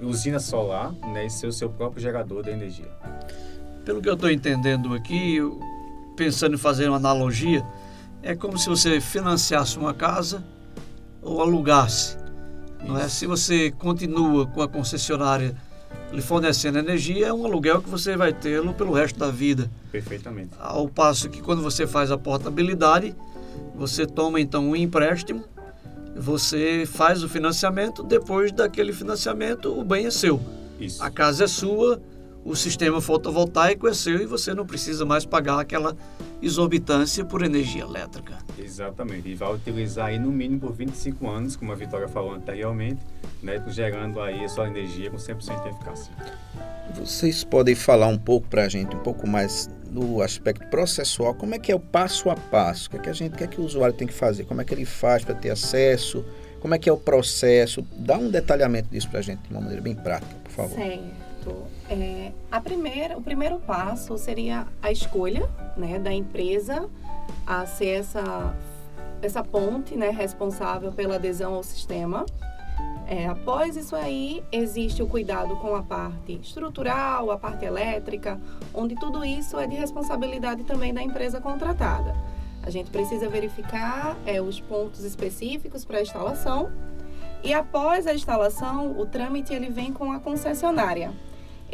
usina 0.00 0.38
solar 0.38 0.92
né, 1.12 1.26
e 1.26 1.30
ser 1.30 1.46
o 1.46 1.52
seu 1.52 1.70
próprio 1.70 2.02
gerador 2.02 2.42
de 2.42 2.50
energia. 2.50 2.90
Pelo 3.84 4.00
que 4.00 4.08
eu 4.08 4.14
estou 4.14 4.30
entendendo 4.30 4.94
aqui, 4.94 5.38
pensando 6.16 6.54
em 6.54 6.58
fazer 6.58 6.88
uma 6.88 6.96
analogia, 6.96 7.64
é 8.22 8.34
como 8.34 8.58
se 8.58 8.68
você 8.68 9.00
financiasse 9.00 9.78
uma 9.78 9.92
casa 9.92 10.44
ou 11.22 11.40
alugasse. 11.40 12.16
Não 12.82 12.98
é? 12.98 13.08
Se 13.08 13.26
você 13.26 13.70
continua 13.70 14.46
com 14.46 14.62
a 14.62 14.68
concessionária 14.68 15.54
lhe 16.12 16.22
fornecendo 16.22 16.78
energia, 16.78 17.26
é 17.26 17.32
um 17.32 17.44
aluguel 17.44 17.82
que 17.82 17.88
você 17.88 18.16
vai 18.16 18.32
tê-lo 18.32 18.74
pelo 18.74 18.92
resto 18.92 19.18
da 19.18 19.30
vida. 19.30 19.70
Perfeitamente. 19.90 20.50
Ao 20.58 20.88
passo 20.88 21.28
que 21.28 21.40
quando 21.40 21.62
você 21.62 21.86
faz 21.86 22.10
a 22.10 22.18
portabilidade, 22.18 23.14
você 23.74 24.06
toma 24.06 24.40
então 24.40 24.70
um 24.70 24.76
empréstimo, 24.76 25.44
você 26.16 26.84
faz 26.86 27.22
o 27.22 27.28
financiamento, 27.28 28.02
depois 28.02 28.52
daquele 28.52 28.92
financiamento 28.92 29.76
o 29.76 29.84
bem 29.84 30.06
é 30.06 30.10
seu. 30.10 30.40
Isso. 30.78 31.02
A 31.02 31.10
casa 31.10 31.44
é 31.44 31.46
sua, 31.46 32.00
o 32.44 32.54
sistema 32.54 33.00
fotovoltaico 33.00 33.88
é 33.88 33.94
seu 33.94 34.20
e 34.20 34.26
você 34.26 34.52
não 34.52 34.66
precisa 34.66 35.04
mais 35.04 35.24
pagar 35.24 35.58
aquela 35.58 35.96
exorbitância 36.42 37.24
por 37.24 37.42
energia 37.42 37.82
elétrica. 37.82 38.38
Exatamente. 38.58 39.28
E 39.28 39.34
vai 39.34 39.54
utilizar 39.54 40.06
aí 40.06 40.18
no 40.18 40.30
mínimo 40.30 40.60
por 40.60 40.72
25 40.72 41.28
anos, 41.28 41.56
como 41.56 41.72
a 41.72 41.74
Vitória 41.74 42.06
falou 42.06 42.34
anteriormente, 42.34 43.00
né, 43.42 43.62
gerando 43.68 44.20
aí 44.20 44.44
a 44.44 44.48
sua 44.48 44.66
energia 44.66 45.10
com 45.10 45.16
100% 45.16 45.62
de 45.62 45.68
eficácia. 45.70 46.12
Vocês 46.94 47.42
podem 47.42 47.74
falar 47.74 48.08
um 48.08 48.18
pouco 48.18 48.46
para 48.46 48.64
a 48.64 48.68
gente, 48.68 48.94
um 48.94 49.00
pouco 49.00 49.26
mais 49.26 49.70
no 49.90 50.20
aspecto 50.20 50.66
processual, 50.66 51.34
como 51.34 51.54
é 51.54 51.58
que 51.58 51.72
é 51.72 51.74
o 51.74 51.80
passo 51.80 52.28
a 52.28 52.34
passo? 52.34 52.88
O 52.88 52.90
que 52.90 52.96
é 52.96 53.00
que 53.00 53.08
a 53.08 53.12
gente, 53.12 53.34
o 53.34 53.36
que 53.36 53.44
é 53.44 53.46
que 53.46 53.60
o 53.60 53.64
usuário 53.64 53.94
tem 53.94 54.06
que 54.06 54.12
fazer? 54.12 54.44
Como 54.44 54.60
é 54.60 54.64
que 54.64 54.74
ele 54.74 54.84
faz 54.84 55.24
para 55.24 55.34
ter 55.34 55.50
acesso? 55.50 56.24
Como 56.60 56.74
é 56.74 56.78
que 56.78 56.88
é 56.88 56.92
o 56.92 56.96
processo? 56.96 57.82
Dá 57.96 58.18
um 58.18 58.28
detalhamento 58.28 58.88
disso 58.90 59.08
para 59.08 59.20
a 59.20 59.22
gente 59.22 59.40
de 59.42 59.50
uma 59.50 59.60
maneira 59.60 59.82
bem 59.82 59.94
prática, 59.94 60.34
por 60.42 60.50
favor. 60.50 60.74
Certo. 60.76 61.73
É, 61.88 62.32
a 62.50 62.60
primeira, 62.60 63.16
o 63.16 63.22
primeiro 63.22 63.58
passo 63.60 64.16
seria 64.16 64.66
a 64.82 64.90
escolha 64.90 65.48
né, 65.76 65.98
da 65.98 66.12
empresa 66.12 66.88
a 67.46 67.66
ser 67.66 68.00
essa, 68.00 68.56
essa 69.20 69.44
ponte 69.44 69.96
né, 69.96 70.10
responsável 70.10 70.92
pela 70.92 71.16
adesão 71.16 71.54
ao 71.54 71.62
sistema. 71.62 72.24
É, 73.06 73.26
após 73.26 73.76
isso 73.76 73.94
aí, 73.94 74.42
existe 74.50 75.02
o 75.02 75.06
cuidado 75.06 75.56
com 75.56 75.74
a 75.74 75.82
parte 75.82 76.40
estrutural, 76.42 77.30
a 77.30 77.36
parte 77.36 77.64
elétrica, 77.64 78.40
onde 78.72 78.94
tudo 78.94 79.22
isso 79.22 79.58
é 79.58 79.66
de 79.66 79.76
responsabilidade 79.76 80.64
também 80.64 80.94
da 80.94 81.02
empresa 81.02 81.38
contratada. 81.38 82.14
A 82.62 82.70
gente 82.70 82.90
precisa 82.90 83.28
verificar 83.28 84.16
é, 84.24 84.40
os 84.40 84.58
pontos 84.58 85.04
específicos 85.04 85.84
para 85.84 85.98
a 85.98 86.02
instalação 86.02 86.72
e 87.42 87.52
após 87.52 88.06
a 88.06 88.14
instalação, 88.14 88.98
o 88.98 89.04
trâmite 89.04 89.52
ele 89.52 89.68
vem 89.68 89.92
com 89.92 90.10
a 90.10 90.18
concessionária. 90.18 91.12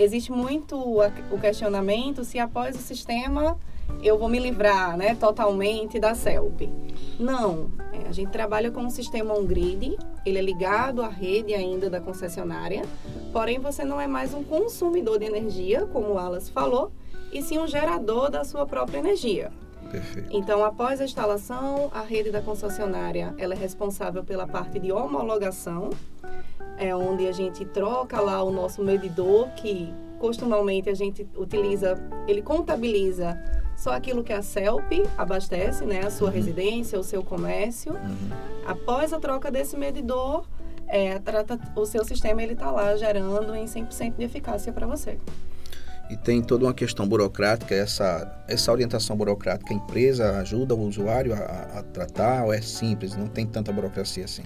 Existe 0.01 0.33
muito 0.33 0.79
o 0.79 1.39
questionamento 1.39 2.25
se 2.25 2.39
após 2.39 2.75
o 2.75 2.79
sistema 2.79 3.59
eu 4.03 4.19
vou 4.19 4.31
me 4.31 4.39
livrar 4.39 4.97
né, 4.97 5.15
totalmente 5.15 6.01
da 6.01 6.15
CELP. 6.15 6.71
Não, 7.19 7.71
é, 7.93 8.09
a 8.09 8.13
gente 8.13 8.31
trabalha 8.31 8.71
com 8.71 8.81
um 8.81 8.89
sistema 8.89 9.35
on-grid, 9.35 9.99
ele 10.25 10.39
é 10.39 10.41
ligado 10.41 11.03
à 11.03 11.09
rede 11.09 11.53
ainda 11.53 11.91
da 11.91 12.01
concessionária, 12.01 12.83
porém 13.31 13.59
você 13.59 13.85
não 13.85 14.01
é 14.01 14.07
mais 14.07 14.33
um 14.33 14.43
consumidor 14.43 15.19
de 15.19 15.27
energia, 15.27 15.85
como 15.93 16.15
o 16.15 16.19
Alas 16.19 16.49
falou, 16.49 16.91
e 17.31 17.43
sim 17.43 17.59
um 17.59 17.67
gerador 17.67 18.31
da 18.31 18.43
sua 18.43 18.65
própria 18.65 19.01
energia. 19.01 19.53
Perfeito. 19.91 20.29
Então, 20.31 20.65
após 20.65 21.01
a 21.01 21.05
instalação, 21.05 21.91
a 21.93 22.01
rede 22.01 22.31
da 22.31 22.41
concessionária 22.41 23.35
ela 23.37 23.53
é 23.53 23.57
responsável 23.57 24.25
pela 24.25 24.47
parte 24.47 24.79
de 24.79 24.93
homologação, 24.93 25.91
é 26.81 26.97
onde 26.97 27.29
a 27.29 27.33
gente 27.33 27.65
troca 27.65 28.21
lá 28.21 28.43
o 28.43 28.51
nosso 28.51 28.83
medidor, 28.83 29.49
que 29.51 29.93
costumamente 30.19 30.89
a 30.89 30.95
gente 30.95 31.27
utiliza, 31.37 31.97
ele 32.27 32.43
contabiliza 32.43 33.39
só 33.77 33.93
aquilo 33.93 34.23
que 34.25 34.33
a 34.33 34.43
CELP 34.43 35.07
abastece, 35.17 35.85
né, 35.85 36.01
a 36.05 36.11
sua 36.11 36.29
Uhum. 36.29 36.35
residência, 36.35 36.99
o 36.99 37.03
seu 37.05 37.23
comércio. 37.23 37.93
Uhum. 37.93 38.31
Após 38.67 39.13
a 39.13 39.21
troca 39.21 39.51
desse 39.51 39.77
medidor, 39.77 40.45
é, 40.89 41.19
trata, 41.19 41.59
o 41.77 41.87
seu 41.87 42.05
sistema 42.05 42.43
ele 42.43 42.55
está 42.55 42.71
lá 42.71 42.97
gerando 42.97 43.55
em 43.55 43.67
100% 43.67 44.17
de 44.17 44.25
eficácia 44.25 44.73
para 44.73 44.87
você. 44.87 45.19
E 46.11 46.17
tem 46.17 46.43
toda 46.43 46.65
uma 46.65 46.75
questão 46.75 47.07
burocrática, 47.07 47.73
essa, 47.75 48.43
essa 48.49 48.73
orientação 48.73 49.17
burocrática, 49.17 49.73
a 49.73 49.77
empresa 49.77 50.39
ajuda 50.41 50.75
o 50.75 50.81
usuário 50.87 51.33
a, 51.33 51.79
a 51.79 51.83
tratar 51.85 52.45
ou 52.45 52.53
é 52.53 52.61
simples, 52.61 53.15
não 53.17 53.29
tem 53.29 53.47
tanta 53.47 53.71
burocracia 53.73 54.25
assim? 54.25 54.43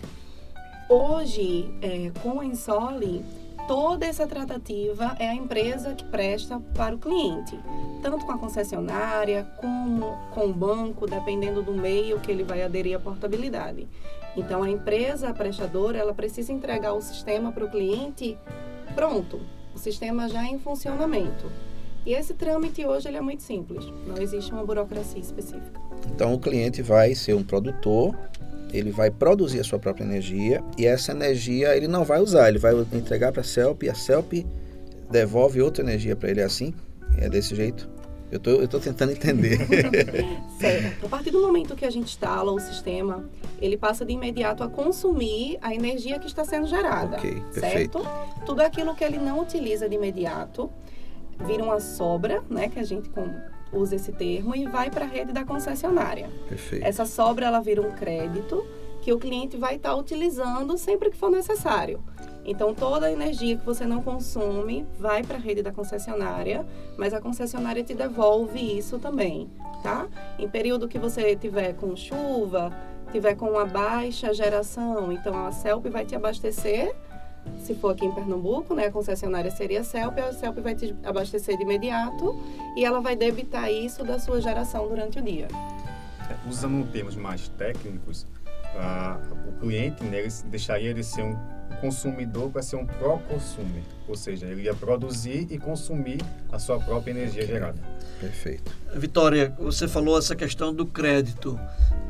Hoje, 0.89 1.73
é, 1.81 2.11
com 2.23 2.41
a 2.41 2.45
Insole, 2.45 3.25
toda 3.67 4.05
essa 4.05 4.27
tratativa 4.27 5.17
é 5.19 5.29
a 5.29 5.35
empresa 5.35 5.95
que 5.95 6.05
presta 6.05 6.61
para 6.75 6.95
o 6.95 6.99
cliente, 6.99 7.59
tanto 8.03 8.27
com 8.27 8.33
a 8.33 8.39
concessionária 8.39 9.45
como 9.57 10.15
com 10.33 10.47
o 10.47 10.53
banco, 10.53 11.07
dependendo 11.07 11.63
do 11.63 11.73
meio 11.73 12.21
que 12.21 12.31
ele 12.31 12.45
vai 12.45 12.63
aderir 12.63 12.97
à 12.97 13.01
portabilidade. 13.01 13.89
Então, 14.37 14.63
a 14.63 14.69
empresa 14.69 15.33
prestadora 15.33 15.97
ela 15.97 16.13
precisa 16.13 16.53
entregar 16.53 16.93
o 16.93 17.01
sistema 17.01 17.51
para 17.51 17.65
o 17.65 17.71
cliente 17.71 18.37
pronto, 18.95 19.41
o 19.75 19.79
sistema 19.79 20.29
já 20.29 20.45
em 20.45 20.59
funcionamento. 20.59 21.51
E 22.05 22.13
esse 22.13 22.35
trâmite 22.35 22.85
hoje 22.85 23.09
ele 23.09 23.17
é 23.17 23.21
muito 23.23 23.43
simples, 23.43 23.87
não 24.07 24.19
existe 24.19 24.53
uma 24.53 24.63
burocracia 24.63 25.21
específica. 25.21 25.81
Então 26.15 26.35
o 26.35 26.39
cliente 26.39 26.83
vai 26.83 27.15
ser 27.15 27.33
um 27.33 27.43
produtor, 27.43 28.15
ele 28.75 28.91
vai 28.91 29.11
produzir 29.11 29.61
a 29.61 29.65
sua 29.65 29.79
própria 29.79 30.05
energia 30.05 30.63
e 30.77 30.85
essa 30.85 31.13
energia 31.13 31.77
ele 31.77 31.87
não 31.87 32.05
vai 32.05 32.21
usar, 32.21 32.49
ele 32.49 32.59
vai 32.59 32.75
entregar 32.93 33.33
para 33.33 33.41
a 33.41 33.45
CELP 33.45 33.85
e 33.85 33.91
a 33.91 33.95
CELP 33.95 34.45
devolve 35.11 35.63
outra 35.63 35.83
energia 35.83 36.17
para 36.17 36.31
ele. 36.31 36.41
É 36.41 36.45
assim? 36.45 36.75
É 37.17 37.29
desse 37.29 37.55
jeito? 37.55 37.89
Eu 38.33 38.41
tô, 38.41 38.51
eu 38.51 38.67
tô 38.67 38.81
tentando 38.81 39.13
entender. 39.13 39.59
Certo. 40.59 41.07
A 41.07 41.09
partir 41.09 41.31
do 41.31 41.41
momento 41.41 41.77
que 41.77 41.85
a 41.85 41.91
gente 41.91 42.07
instala 42.07 42.51
o 42.51 42.59
sistema, 42.59 43.25
ele 43.61 43.77
passa 43.77 44.05
de 44.05 44.13
imediato 44.13 44.65
a 44.65 44.69
consumir 44.69 45.57
a 45.63 45.73
energia 45.73 46.19
que 46.19 46.27
está 46.27 46.45
sendo 46.45 46.67
gerada. 46.67 47.17
Ok, 47.17 47.31
certo? 47.31 47.61
perfeito. 47.61 48.01
Tudo 48.45 48.61
aquilo 48.61 48.95
que 48.95 49.05
ele 49.05 49.19
não 49.19 49.41
utiliza 49.41 49.89
de 49.89 49.95
imediato 49.95 50.69
vira 51.47 51.63
uma 51.63 51.79
sobra, 51.79 52.43
né, 52.51 52.69
que 52.69 52.79
a 52.79 52.85
gente 52.85 53.09
usa 53.75 53.97
esse 53.97 54.13
termo, 54.13 54.55
e 54.55 54.67
vai 54.67 54.91
para 54.91 55.05
a 55.05 55.09
rede 55.09 55.33
da 55.33 55.45
concessionária. 55.45 56.29
Perfeito. 56.49 56.85
Essa 56.85 57.05
sobra 57.05 57.47
ela 57.47 57.61
vira 57.61 57.83
um 57.83 57.93
crédito 57.93 58.65
que 59.01 59.13
o 59.13 59.19
cliente 59.19 59.57
vai 59.57 59.77
estar 59.77 59.95
utilizando 59.95 60.79
sempre 60.79 61.11
que 61.11 61.17
for 61.17 61.31
necessário. 61.31 62.03
Então 62.45 62.75
toda 62.75 63.07
a 63.07 63.13
energia 63.13 63.57
que 63.57 63.65
você 63.65 63.87
não 63.87 64.03
consome 64.03 64.87
vai 64.99 65.23
para 65.23 65.37
a 65.37 65.41
rede 65.41 65.63
da 65.63 65.73
concessionária, 65.73 66.67
mas 66.97 67.13
a 67.15 67.21
concessionária 67.21 67.83
te 67.83 67.95
devolve 67.95 68.79
isso 68.79 68.99
também, 68.99 69.51
tá? 69.83 70.07
Em 70.39 70.49
período 70.49 70.89
que 70.89 70.99
você 70.99 71.35
tiver 71.37 71.75
com 71.75 71.97
chuva, 71.97 72.73
tiver 73.13 73.35
com 73.35 73.51
uma 73.51 73.65
baixa 73.65 74.33
geração, 74.35 75.13
então 75.13 75.47
a 75.47 75.53
CELP 75.53 75.87
vai 75.89 76.05
te 76.05 76.15
abastecer. 76.15 76.95
Se 77.59 77.75
for 77.75 77.91
aqui 77.91 78.05
em 78.05 78.13
Pernambuco, 78.13 78.75
né, 78.75 78.87
a 78.87 78.91
concessionária 78.91 79.51
seria 79.51 79.81
a 79.81 79.85
CELP, 79.85 80.19
a 80.19 80.33
CELP 80.33 80.61
vai 80.61 80.75
te 80.75 80.95
abastecer 81.03 81.57
de 81.57 81.63
imediato 81.63 82.39
e 82.77 82.85
ela 82.85 83.01
vai 83.01 83.17
debitar 83.17 83.71
isso 83.71 84.05
da 84.05 84.19
sua 84.19 84.41
geração 84.41 84.87
durante 84.89 85.19
o 85.19 85.23
dia. 85.23 85.49
É, 86.31 86.49
Usando 86.49 86.87
termos 86.91 87.17
mais 87.17 87.49
técnicos, 87.49 88.27
ah, 88.77 89.19
o 89.49 89.61
cliente 89.61 90.03
né, 90.05 90.27
deixaria 90.47 90.93
de 90.93 91.03
ser 91.03 91.23
um 91.23 91.37
consumidor 91.81 92.51
para 92.51 92.63
ser 92.63 92.77
um 92.77 92.87
pró-consumer, 92.87 93.83
ou 94.09 94.17
seja, 94.17 94.47
ele 94.47 94.63
ia 94.63 94.75
produzir 94.75 95.47
e 95.51 95.59
consumir 95.59 96.21
a 96.51 96.59
sua 96.59 96.79
própria 96.79 97.13
energia 97.13 97.47
gerada. 97.47 97.79
Perfeito. 98.21 98.73
Vitória, 98.95 99.55
você 99.59 99.87
falou 99.87 100.19
essa 100.19 100.35
questão 100.35 100.73
do 100.73 100.87
crédito. 100.87 101.59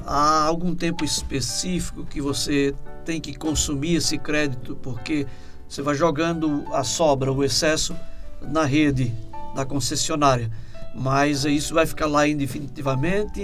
Há 0.07 0.44
algum 0.44 0.75
tempo 0.75 1.05
específico 1.05 2.05
que 2.05 2.20
você 2.20 2.75
tem 3.05 3.21
que 3.21 3.35
consumir 3.35 3.97
esse 3.97 4.19
crédito 4.19 4.77
porque 4.83 5.27
você 5.69 5.83
vai 5.83 5.95
jogando 5.95 6.64
a 6.73 6.83
sobra, 6.83 7.33
o 7.33 7.45
excesso 7.45 7.95
na 8.43 8.64
rede 8.64 9.12
da 9.55 9.64
concessionária, 9.64 10.51
mas 10.95 11.45
isso 11.45 11.75
vai 11.75 11.87
ficar 11.87 12.07
lá 12.07 12.27
indefinitivamente 12.27 13.43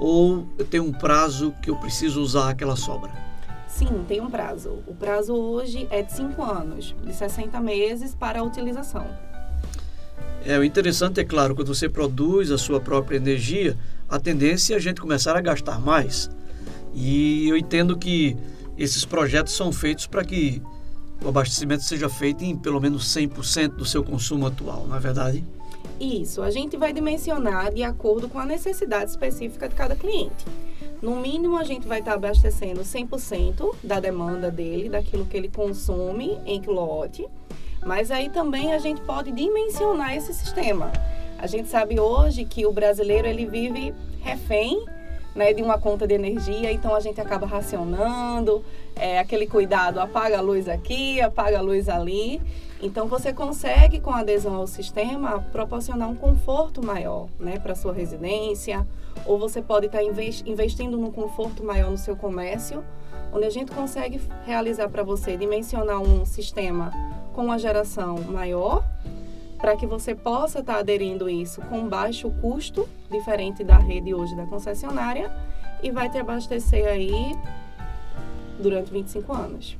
ou 0.00 0.46
tem 0.70 0.80
um 0.80 0.92
prazo 0.92 1.54
que 1.62 1.70
eu 1.70 1.76
preciso 1.76 2.20
usar 2.22 2.50
aquela 2.50 2.76
sobra? 2.76 3.10
Sim, 3.68 4.04
tem 4.08 4.20
um 4.20 4.30
prazo. 4.30 4.78
O 4.86 4.94
prazo 4.94 5.34
hoje 5.34 5.86
é 5.90 6.02
de 6.02 6.12
5 6.12 6.42
anos, 6.42 6.94
de 7.04 7.14
60 7.14 7.60
meses 7.60 8.14
para 8.14 8.40
a 8.40 8.42
utilização. 8.42 9.06
É, 10.44 10.58
o 10.58 10.64
interessante 10.64 11.20
é 11.20 11.24
claro, 11.24 11.54
quando 11.54 11.68
você 11.68 11.88
produz 11.88 12.50
a 12.50 12.58
sua 12.58 12.80
própria 12.80 13.16
energia, 13.16 13.76
a 14.08 14.18
tendência 14.18 14.74
é 14.74 14.76
a 14.76 14.80
gente 14.80 15.00
começar 15.00 15.36
a 15.36 15.40
gastar 15.40 15.78
mais. 15.78 16.30
E 16.94 17.48
eu 17.48 17.56
entendo 17.56 17.96
que 17.96 18.36
esses 18.82 19.04
projetos 19.04 19.52
são 19.52 19.70
feitos 19.70 20.06
para 20.06 20.24
que 20.24 20.62
o 21.22 21.28
abastecimento 21.28 21.84
seja 21.84 22.08
feito 22.08 22.42
em 22.42 22.56
pelo 22.56 22.80
menos 22.80 23.04
100% 23.14 23.76
do 23.76 23.84
seu 23.84 24.02
consumo 24.02 24.46
atual, 24.46 24.86
não 24.86 24.96
é 24.96 25.00
verdade? 25.00 25.44
Isso, 26.00 26.40
a 26.40 26.50
gente 26.50 26.78
vai 26.78 26.92
dimensionar 26.92 27.74
de 27.74 27.82
acordo 27.82 28.26
com 28.26 28.38
a 28.38 28.46
necessidade 28.46 29.10
específica 29.10 29.68
de 29.68 29.74
cada 29.74 29.94
cliente. 29.94 30.46
No 31.02 31.16
mínimo, 31.16 31.58
a 31.58 31.64
gente 31.64 31.86
vai 31.86 31.98
estar 31.98 32.14
abastecendo 32.14 32.80
100% 32.80 33.74
da 33.82 34.00
demanda 34.00 34.50
dele, 34.50 34.88
daquilo 34.88 35.26
que 35.26 35.36
ele 35.36 35.48
consome 35.48 36.38
em 36.46 36.60
quilowatt. 36.60 37.26
Mas 37.84 38.10
aí 38.10 38.30
também 38.30 38.72
a 38.72 38.78
gente 38.78 39.00
pode 39.02 39.30
dimensionar 39.30 40.14
esse 40.14 40.32
sistema. 40.32 40.90
A 41.38 41.46
gente 41.46 41.68
sabe 41.68 41.98
hoje 41.98 42.44
que 42.44 42.66
o 42.66 42.72
brasileiro 42.72 43.26
ele 43.26 43.46
vive 43.46 43.94
refém 44.20 44.84
né, 45.40 45.54
de 45.54 45.62
uma 45.62 45.78
conta 45.78 46.06
de 46.06 46.12
energia, 46.12 46.70
então 46.70 46.94
a 46.94 47.00
gente 47.00 47.18
acaba 47.18 47.46
racionando, 47.46 48.62
é, 48.94 49.18
aquele 49.18 49.46
cuidado, 49.46 49.98
apaga 49.98 50.36
a 50.36 50.40
luz 50.42 50.68
aqui, 50.68 51.18
apaga 51.18 51.56
a 51.56 51.62
luz 51.62 51.88
ali. 51.88 52.42
Então 52.82 53.08
você 53.08 53.32
consegue, 53.32 54.00
com 54.00 54.10
adesão 54.10 54.54
ao 54.54 54.66
sistema, 54.66 55.42
proporcionar 55.50 56.10
um 56.10 56.14
conforto 56.14 56.84
maior 56.84 57.26
né, 57.38 57.58
para 57.58 57.74
sua 57.74 57.94
residência, 57.94 58.86
ou 59.24 59.38
você 59.38 59.62
pode 59.62 59.86
estar 59.86 60.00
tá 60.00 60.04
investindo 60.04 60.98
num 60.98 61.10
conforto 61.10 61.64
maior 61.64 61.90
no 61.90 61.96
seu 61.96 62.14
comércio, 62.14 62.84
onde 63.32 63.46
a 63.46 63.50
gente 63.50 63.72
consegue 63.72 64.20
realizar 64.44 64.90
para 64.90 65.02
você, 65.02 65.38
dimensionar 65.38 66.02
um 66.02 66.26
sistema 66.26 66.92
com 67.32 67.46
uma 67.46 67.58
geração 67.58 68.20
maior, 68.28 68.84
para 69.60 69.76
que 69.76 69.86
você 69.86 70.14
possa 70.14 70.60
estar 70.60 70.74
tá 70.74 70.78
aderindo 70.80 71.28
isso 71.28 71.60
com 71.62 71.88
baixo 71.88 72.30
custo, 72.40 72.88
diferente 73.10 73.62
da 73.62 73.78
rede 73.78 74.14
hoje 74.14 74.34
da 74.34 74.46
concessionária, 74.46 75.30
e 75.82 75.90
vai 75.90 76.10
te 76.10 76.18
abastecer 76.18 76.86
aí 76.86 77.36
durante 78.58 78.90
25 78.90 79.32
anos. 79.32 79.76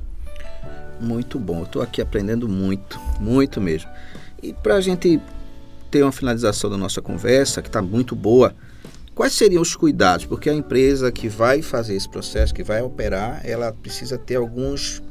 Muito 0.99 1.39
bom, 1.39 1.63
estou 1.63 1.81
aqui 1.81 2.01
aprendendo 2.01 2.47
muito, 2.47 2.99
muito 3.19 3.59
mesmo. 3.59 3.89
E 4.41 4.53
para 4.53 4.75
a 4.75 4.81
gente 4.81 5.19
ter 5.89 6.03
uma 6.03 6.11
finalização 6.11 6.69
da 6.69 6.77
nossa 6.77 7.01
conversa, 7.01 7.61
que 7.61 7.67
está 7.69 7.81
muito 7.81 8.15
boa, 8.15 8.55
Quais 9.13 9.33
seriam 9.33 9.61
os 9.61 9.75
cuidados? 9.75 10.25
Porque 10.25 10.49
a 10.49 10.53
empresa 10.53 11.11
que 11.11 11.27
vai 11.27 11.61
fazer 11.61 11.95
esse 11.95 12.07
processo, 12.07 12.53
que 12.53 12.63
vai 12.63 12.81
operar, 12.81 13.41
ela 13.43 13.73
precisa 13.73 14.17
ter 14.17 14.35
alguns 14.35 15.03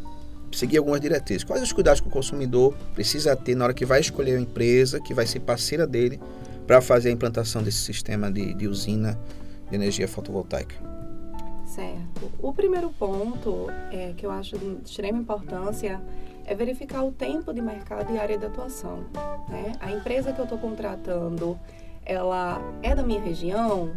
seguir 0.53 0.79
algumas 0.79 1.01
diretrizes. 1.01 1.45
Quais 1.45 1.63
os 1.63 1.73
cuidados 1.73 2.01
que 2.01 2.09
o 2.09 2.11
consumidor 2.11 2.75
precisa 2.95 3.37
ter 3.37 3.55
na 3.55 3.65
hora 3.65 3.75
que 3.75 3.85
vai 3.85 4.01
escolher 4.01 4.37
a 4.37 4.41
empresa 4.41 5.01
que 5.01 5.15
vai 5.15 5.27
ser 5.27 5.41
parceira 5.41 5.87
dele 5.87 6.21
para 6.67 6.81
fazer 6.81 7.09
a 7.09 7.13
implantação 7.13 7.63
desse 7.63 7.79
sistema 7.79 8.31
de, 8.31 8.55
de 8.55 8.69
usina 8.69 9.19
de 9.69 9.77
energia 9.77 10.09
fotovoltaica? 10.09 10.75
Certo. 11.65 12.31
O 12.41 12.53
primeiro 12.53 12.91
ponto 12.91 13.69
é, 13.93 14.13
que 14.17 14.27
eu 14.27 14.31
acho 14.31 14.59
de 14.59 14.79
extrema 14.85 15.19
importância 15.19 16.01
é 16.45 16.55
verificar 16.55 17.05
o 17.05 17.13
tempo 17.13 17.55
de 17.55 17.63
mercado 17.63 18.13
e 18.13 18.19
área 18.19 18.37
de 18.37 18.45
atuação. 18.45 19.05
Né? 19.49 19.73
A 19.81 19.93
empresa 19.93 20.33
que 20.33 20.41
eu 20.41 20.45
estou 20.45 20.59
contratando 20.59 21.59
ela 22.05 22.61
é 22.83 22.93
da 22.95 23.05
minha 23.05 23.21
região, 23.21 23.93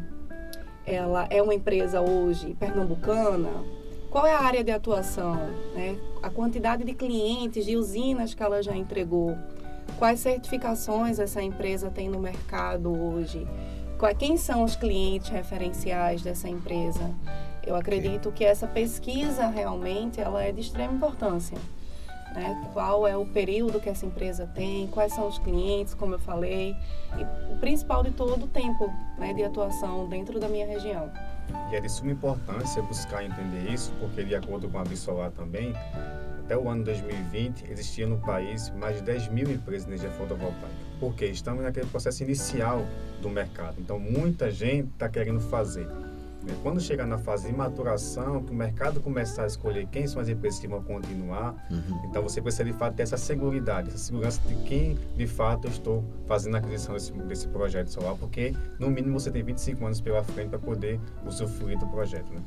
ela 0.86 1.26
é 1.30 1.42
uma 1.42 1.54
empresa 1.54 2.02
hoje 2.02 2.56
pernambucana, 2.60 3.50
qual 4.14 4.28
é 4.28 4.36
a 4.36 4.42
área 4.42 4.64
de 4.64 4.70
atuação, 4.70 5.34
né? 5.74 5.98
a 6.22 6.30
quantidade 6.30 6.84
de 6.84 6.94
clientes, 6.94 7.66
de 7.66 7.76
usinas 7.76 8.36
que 8.36 8.44
ela 8.44 8.62
já 8.62 8.76
entregou, 8.76 9.36
quais 9.98 10.20
certificações 10.20 11.18
essa 11.18 11.42
empresa 11.42 11.90
tem 11.90 12.10
no 12.10 12.20
mercado 12.20 12.94
hoje, 12.94 13.48
quem 14.20 14.38
são 14.38 14.64
os 14.64 14.76
clientes 14.76 15.30
referenciais 15.30 16.22
dessa 16.22 16.48
empresa. 16.48 17.10
Eu 17.66 17.76
acredito 17.76 18.32
que 18.32 18.46
essa 18.46 18.68
pesquisa 18.68 19.48
realmente 19.48 20.22
ela 20.22 20.44
é 20.44 20.52
de 20.52 20.62
extrema 20.62 20.94
importância 20.94 21.58
né? 22.34 22.70
Qual 22.74 23.08
é 23.08 23.16
o 23.16 23.26
período 23.26 23.80
que 23.80 23.90
essa 23.90 24.06
empresa 24.06 24.50
tem, 24.54 24.88
quais 24.88 25.14
são 25.14 25.28
os 25.28 25.38
clientes, 25.40 25.94
como 25.94 26.16
eu 26.16 26.20
falei, 26.20 26.76
e 27.18 27.54
o 27.54 27.58
principal 27.60 28.04
de 28.04 28.12
todo, 28.12 28.46
o 28.46 28.48
tempo 28.48 28.92
né, 29.18 29.34
de 29.34 29.44
atuação 29.44 30.08
dentro 30.08 30.40
da 30.40 30.50
minha 30.50 30.66
região. 30.66 31.12
E 31.72 31.76
é 31.76 31.80
de 31.80 31.90
suma 31.90 32.12
importância 32.12 32.82
buscar 32.82 33.24
entender 33.24 33.72
isso, 33.72 33.92
porque 34.00 34.24
de 34.24 34.36
acordo 34.36 34.70
com 34.70 34.80
a 34.80 34.84
Bisolar 34.84 35.32
também, 35.32 35.74
até 36.46 36.58
o 36.58 36.70
ano 36.70 36.84
2020 36.84 37.72
existia 37.72 38.06
no 38.06 38.18
país 38.18 38.70
mais 38.72 38.98
de 38.98 39.04
10 39.04 39.30
mil 39.30 39.50
empresas 39.50 39.86
de 39.86 39.92
energia 39.92 40.12
fotovoltaica. 40.12 40.68
Porque 41.00 41.26
estamos 41.26 41.64
naquele 41.64 41.88
processo 41.88 42.24
inicial 42.24 42.86
do 43.22 43.30
mercado. 43.30 43.76
Então 43.80 43.98
muita 43.98 44.52
gente 44.52 44.90
está 44.90 45.10
querendo 45.10 45.40
fazer. 45.40 45.88
Quando 46.62 46.80
chegar 46.80 47.06
na 47.06 47.18
fase 47.18 47.48
de 47.48 47.54
maturação, 47.54 48.44
que 48.44 48.52
o 48.52 48.56
mercado 48.56 49.00
começar 49.00 49.44
a 49.44 49.48
escolher 49.48 49.88
quem 49.88 50.08
são 50.08 50.22
as 50.22 50.28
empresas 50.28 50.60
que 50.60 50.68
vão 50.68 50.82
continuar, 50.82 51.56
uhum. 51.72 52.02
então 52.06 52.22
você 52.22 52.42
precisa 52.42 52.66
de 52.66 52.74
fato 52.74 52.96
ter 52.96 53.04
essa 53.04 53.18
segurança, 53.18 53.84
essa 53.88 53.98
segurança 53.98 54.42
de 54.48 54.56
quem 54.64 54.98
de 55.16 55.28
fato 55.28 55.66
eu 55.66 55.72
estou 55.72 56.04
fazendo 56.28 56.56
a 56.56 56.60
aquisição 56.60 56.94
desse, 56.94 57.12
desse 57.12 57.48
projeto 57.48 57.88
solar, 57.88 58.16
porque 58.16 58.54
no 58.80 58.90
mínimo 58.90 59.20
você 59.20 59.32
tem 59.32 59.44
25 59.44 59.86
anos 59.86 60.02
pela 60.02 60.24
frente 60.24 60.50
para 60.50 60.60
poder 60.60 61.00
usufruir 61.26 61.78
do 61.80 61.88
projeto. 61.88 62.32
Né? 62.34 62.42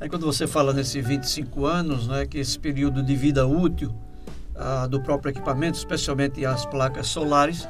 Aí 0.00 0.08
quando 0.08 0.26
você 0.26 0.46
fala 0.46 0.72
nesses 0.72 1.04
25 1.04 1.66
anos, 1.66 2.06
né, 2.06 2.26
que 2.26 2.38
esse 2.38 2.58
período 2.58 3.02
de 3.02 3.16
vida 3.16 3.46
útil 3.46 3.92
ah, 4.54 4.86
do 4.86 5.00
próprio 5.00 5.30
equipamento, 5.30 5.76
especialmente 5.76 6.44
as 6.44 6.64
placas 6.66 7.08
solares, 7.08 7.68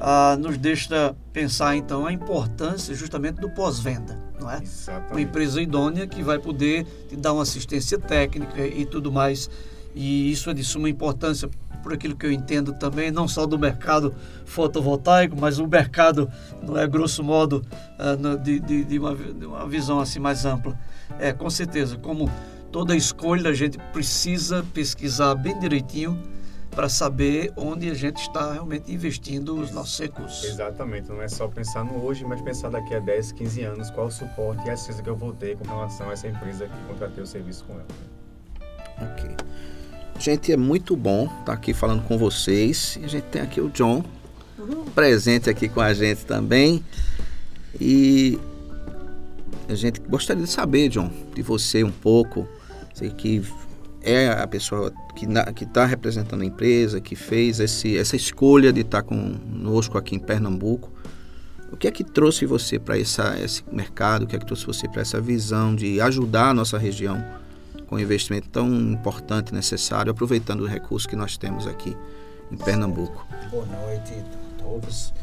ah, 0.00 0.36
nos 0.38 0.58
deixa 0.58 1.14
pensar 1.32 1.76
então 1.76 2.06
a 2.06 2.12
importância 2.12 2.94
justamente 2.94 3.40
do 3.40 3.48
pós-venda, 3.48 4.18
não 4.42 4.50
é? 4.50 4.62
Exatamente. 4.62 5.12
Uma 5.12 5.20
empresa 5.20 5.62
idônea 5.62 6.06
que 6.06 6.22
vai 6.22 6.38
poder 6.38 6.84
te 7.08 7.16
dar 7.16 7.32
uma 7.32 7.42
assistência 7.42 7.98
técnica 7.98 8.66
e 8.66 8.84
tudo 8.84 9.10
mais. 9.10 9.48
E 9.94 10.30
isso 10.30 10.50
é 10.50 10.54
de 10.54 10.64
suma 10.64 10.88
importância 10.88 11.48
por 11.82 11.92
aquilo 11.92 12.14
que 12.14 12.24
eu 12.24 12.32
entendo 12.32 12.72
também, 12.72 13.10
não 13.10 13.26
só 13.26 13.44
do 13.44 13.58
mercado 13.58 14.14
fotovoltaico, 14.44 15.36
mas 15.38 15.58
o 15.58 15.66
mercado, 15.66 16.30
não 16.62 16.78
é 16.78 16.86
grosso 16.86 17.24
modo, 17.24 17.64
ah, 17.98 18.14
de, 18.36 18.60
de, 18.60 18.84
de, 18.84 18.98
uma, 18.98 19.14
de 19.14 19.46
uma 19.46 19.66
visão 19.66 19.98
assim 19.98 20.20
mais 20.20 20.44
ampla. 20.44 20.78
É, 21.18 21.32
com 21.32 21.50
certeza, 21.50 21.96
como 21.96 22.30
toda 22.70 22.96
escolha, 22.96 23.50
a 23.50 23.54
gente 23.54 23.78
precisa 23.92 24.64
pesquisar 24.72 25.34
bem 25.34 25.58
direitinho 25.58 26.18
para 26.74 26.88
saber 26.88 27.52
onde 27.56 27.90
a 27.90 27.94
gente 27.94 28.22
está 28.22 28.52
realmente 28.52 28.90
investindo 28.90 29.60
os 29.60 29.70
nossos 29.70 29.98
recursos. 29.98 30.44
Exatamente, 30.44 31.08
não 31.08 31.20
é 31.20 31.28
só 31.28 31.46
pensar 31.46 31.84
no 31.84 32.02
hoje, 32.02 32.24
mas 32.24 32.40
pensar 32.40 32.70
daqui 32.70 32.94
a 32.94 32.98
10, 32.98 33.32
15 33.32 33.62
anos 33.62 33.90
qual 33.90 34.06
o 34.06 34.10
suporte 34.10 34.66
e 34.66 34.70
a 34.70 34.72
assistência 34.72 35.02
que 35.02 35.10
eu 35.10 35.16
vou 35.16 35.32
ter 35.32 35.56
com 35.56 35.64
relação 35.64 36.08
a 36.08 36.12
essa 36.12 36.26
empresa 36.26 36.66
que 36.66 36.88
contratei 36.88 37.22
o 37.22 37.26
serviço 37.26 37.64
com 37.64 37.74
ela. 37.74 37.86
Ok. 39.00 39.36
Gente, 40.18 40.52
é 40.52 40.56
muito 40.56 40.96
bom 40.96 41.28
estar 41.40 41.52
aqui 41.52 41.74
falando 41.74 42.04
com 42.04 42.16
vocês. 42.16 42.96
E 43.00 43.04
a 43.04 43.08
gente 43.08 43.24
tem 43.24 43.42
aqui 43.42 43.60
o 43.60 43.68
John 43.68 44.04
uhum. 44.58 44.84
presente 44.94 45.50
aqui 45.50 45.68
com 45.68 45.80
a 45.80 45.92
gente 45.92 46.24
também. 46.24 46.82
E 47.80 48.38
a 49.68 49.74
gente 49.74 50.00
gostaria 50.00 50.44
de 50.44 50.50
saber, 50.50 50.88
John, 50.88 51.10
de 51.34 51.42
você 51.42 51.82
um 51.82 51.90
pouco. 51.90 52.46
Sei 52.94 53.10
que 53.10 53.42
é 54.02 54.28
a 54.30 54.46
pessoa 54.46 54.92
que 55.14 55.64
está 55.64 55.84
representando 55.86 56.42
a 56.42 56.44
empresa, 56.44 57.00
que 57.00 57.14
fez 57.14 57.60
esse, 57.60 57.96
essa 57.96 58.16
escolha 58.16 58.72
de 58.72 58.80
estar 58.80 59.02
tá 59.02 59.08
conosco 59.08 59.96
aqui 59.96 60.16
em 60.16 60.18
Pernambuco. 60.18 60.90
O 61.70 61.76
que 61.76 61.86
é 61.86 61.90
que 61.90 62.04
trouxe 62.04 62.44
você 62.44 62.78
para 62.78 62.98
esse 62.98 63.64
mercado? 63.70 64.24
O 64.24 64.26
que 64.26 64.36
é 64.36 64.38
que 64.38 64.44
trouxe 64.44 64.66
você 64.66 64.88
para 64.88 65.00
essa 65.00 65.20
visão 65.20 65.74
de 65.74 66.00
ajudar 66.00 66.50
a 66.50 66.54
nossa 66.54 66.76
região 66.76 67.24
com 67.86 67.96
um 67.96 67.98
investimento 67.98 68.48
tão 68.48 68.68
importante 68.68 69.50
e 69.50 69.54
necessário, 69.54 70.12
aproveitando 70.12 70.62
o 70.62 70.66
recurso 70.66 71.08
que 71.08 71.16
nós 71.16 71.36
temos 71.36 71.66
aqui 71.66 71.96
em 72.50 72.56
Pernambuco? 72.56 73.26
Boa 73.50 73.64
noite 73.66 74.12
a 74.12 74.62
todos. 74.62 75.14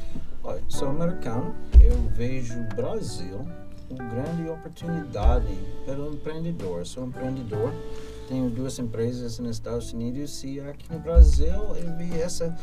Olha, 0.43 0.61
sou 0.67 0.89
americano, 0.89 1.53
eu 1.81 2.09
vejo 2.15 2.59
o 2.59 2.75
Brasil 2.75 3.45
uma 3.89 4.03
grande 4.05 4.49
oportunidade 4.49 5.57
para 5.85 5.99
o 5.99 6.13
empreendedor. 6.13 6.85
Sou 6.85 7.07
empreendedor 7.07 7.73
tenho 8.29 8.47
duas 8.47 8.77
empresas 8.77 9.39
nos 9.39 9.55
Estados 9.55 9.91
Unidos 9.91 10.43
e 10.43 10.61
aqui 10.61 10.85
no 10.93 10.99
Brasil 10.99 11.75
eu 11.75 11.97
vi 11.97 12.21
essa 12.21 12.55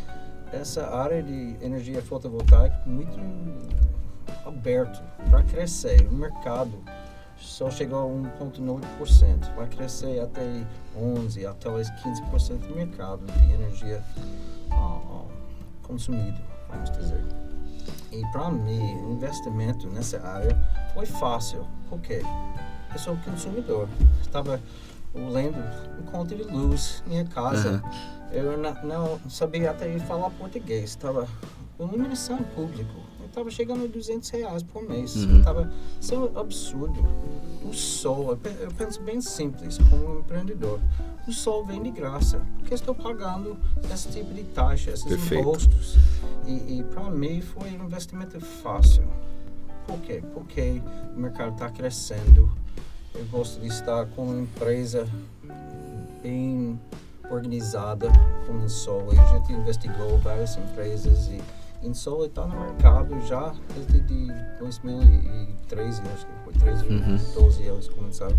essa 0.53 0.87
área 0.95 1.21
de 1.21 1.57
energia 1.61 2.01
fotovoltaica 2.01 2.81
muito 2.87 3.19
aberto 4.47 5.03
para 5.29 5.43
crescer. 5.43 6.07
O 6.07 6.15
mercado 6.15 6.73
só 7.37 7.69
chegou 7.69 7.99
a 7.99 8.39
1,9%. 8.47 9.57
Vai 9.57 9.67
crescer 9.67 10.21
até 10.21 10.65
11%, 10.97 11.51
até 11.51 11.69
15% 11.69 12.59
do 12.69 12.77
mercado 12.77 13.27
de 13.27 13.53
energia 13.53 14.01
uh, 14.71 15.27
consumido, 15.83 16.41
vamos 16.71 16.93
dizer. 16.93 17.25
E 18.13 18.23
para 18.31 18.53
mim, 18.53 18.95
o 19.03 19.15
investimento 19.15 19.89
nessa 19.89 20.25
área 20.25 20.57
foi 20.95 21.07
fácil. 21.07 21.67
Por 21.91 21.99
quê? 22.01 22.23
Eu 22.93 22.99
sou 23.01 23.17
consumidor. 23.17 23.89
Estava 24.23 24.61
lendo 25.14 25.59
um 26.01 26.03
conto 26.05 26.35
de 26.35 26.42
luz 26.42 27.03
minha 27.07 27.25
casa. 27.25 27.83
Uhum. 27.85 28.16
Eu 28.33 28.59
não, 28.59 28.75
não, 28.83 29.31
sabia 29.31 29.71
até 29.71 29.99
falar 30.01 30.31
português. 30.31 30.90
Estava 30.90 31.27
iluminação 31.79 32.38
público. 32.55 32.95
Eu 33.21 33.27
estava 33.27 33.51
chegando 33.51 33.85
a 33.85 33.87
200 33.87 34.29
reais 34.31 34.62
por 34.62 34.83
mês. 34.83 35.14
Uhum. 35.16 35.38
Estava 35.38 35.73
sendo 36.01 36.38
absurdo. 36.38 37.01
O 37.64 37.73
sol, 37.73 38.38
eu 38.61 38.71
penso 38.73 39.03
bem 39.03 39.21
simples 39.21 39.79
como 39.79 40.14
um 40.14 40.21
empreendedor. 40.21 40.81
O 41.27 41.33
sol 41.33 41.64
vem 41.64 41.83
de 41.83 41.90
graça, 41.90 42.40
porque 42.59 42.73
estou 42.73 42.95
pagando 42.95 43.59
esse 43.92 44.09
tipo 44.09 44.33
de 44.33 44.45
taxa, 44.45 44.92
esses 44.92 45.05
Perfeito. 45.05 45.40
impostos. 45.40 45.97
E, 46.47 46.79
e 46.79 46.85
para 46.85 47.11
mim 47.11 47.40
foi 47.40 47.77
um 47.77 47.85
investimento 47.85 48.40
fácil. 48.40 49.03
Por 49.87 49.99
quê? 50.01 50.23
Porque 50.33 50.81
o 51.14 51.19
mercado 51.19 51.53
está 51.53 51.69
crescendo 51.69 52.49
Eu 53.19 53.25
gosto 53.31 53.61
de 53.61 53.69
estar 53.69 54.05
com 54.09 54.25
uma 54.25 54.43
empresa 54.43 55.09
bem 56.23 56.79
organizada 57.31 58.09
como 58.47 58.65
Insol. 58.65 59.09
A 59.11 59.39
gente 59.39 59.53
investigou 59.55 60.19
várias 60.19 60.57
empresas 60.59 61.29
e 61.29 61.41
Insol 61.83 62.27
está 62.27 62.47
no 62.47 62.61
mercado 62.61 63.19
já 63.27 63.55
desde 63.75 64.27
2013, 64.59 66.03
acho 66.03 66.27
que 66.27 66.33
foi 66.45 66.53
2012 66.53 67.63
uhum. 67.63 67.75
eles 67.75 67.89
começaram 67.89 68.37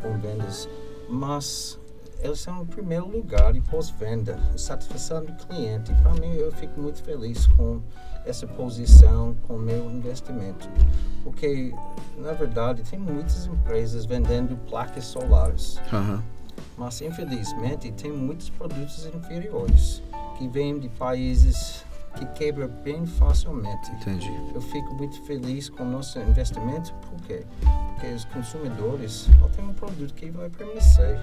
com 0.00 0.18
vendas. 0.18 0.68
Mas 1.10 1.78
eles 2.20 2.40
são 2.40 2.62
o 2.62 2.66
primeiro 2.66 3.06
lugar 3.06 3.52
de 3.52 3.60
pós-venda, 3.60 4.38
satisfação 4.56 5.22
do 5.22 5.32
cliente. 5.34 5.92
Para 6.02 6.14
mim, 6.14 6.34
eu 6.34 6.50
fico 6.52 6.80
muito 6.80 7.02
feliz 7.02 7.46
com 7.48 7.82
essa 8.24 8.46
posição, 8.46 9.34
com 9.46 9.56
meu 9.56 9.90
investimento. 9.90 10.68
Porque, 11.22 11.74
na 12.18 12.32
verdade, 12.32 12.82
tem 12.82 12.98
muitas 12.98 13.46
empresas 13.46 14.04
vendendo 14.04 14.56
placas 14.68 15.04
solares. 15.04 15.78
Uhum. 15.92 16.22
Mas, 16.76 17.00
infelizmente, 17.00 17.92
tem 17.92 18.10
muitos 18.12 18.50
produtos 18.50 19.06
inferiores 19.06 20.02
que 20.38 20.48
vêm 20.48 20.78
de 20.78 20.88
países 20.88 21.84
que 22.16 22.26
quebram 22.26 22.68
bem 22.82 23.04
facilmente. 23.06 23.90
Entendi. 23.92 24.30
Eu 24.54 24.60
fico 24.60 24.94
muito 24.94 25.20
feliz 25.22 25.68
com 25.68 25.82
o 25.82 25.86
nosso 25.86 26.18
investimento, 26.20 26.94
por 26.94 27.20
quê? 27.22 27.44
Porque 27.92 28.06
os 28.08 28.24
consumidores 28.26 29.28
têm 29.54 29.64
um 29.64 29.74
produto 29.74 30.14
que 30.14 30.30
vai 30.30 30.48
permanecer 30.48 31.18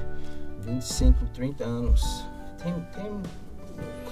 25, 0.59 1.25
30 1.33 1.63
anos. 1.63 2.25
Tem, 2.61 2.73
tem 2.93 3.21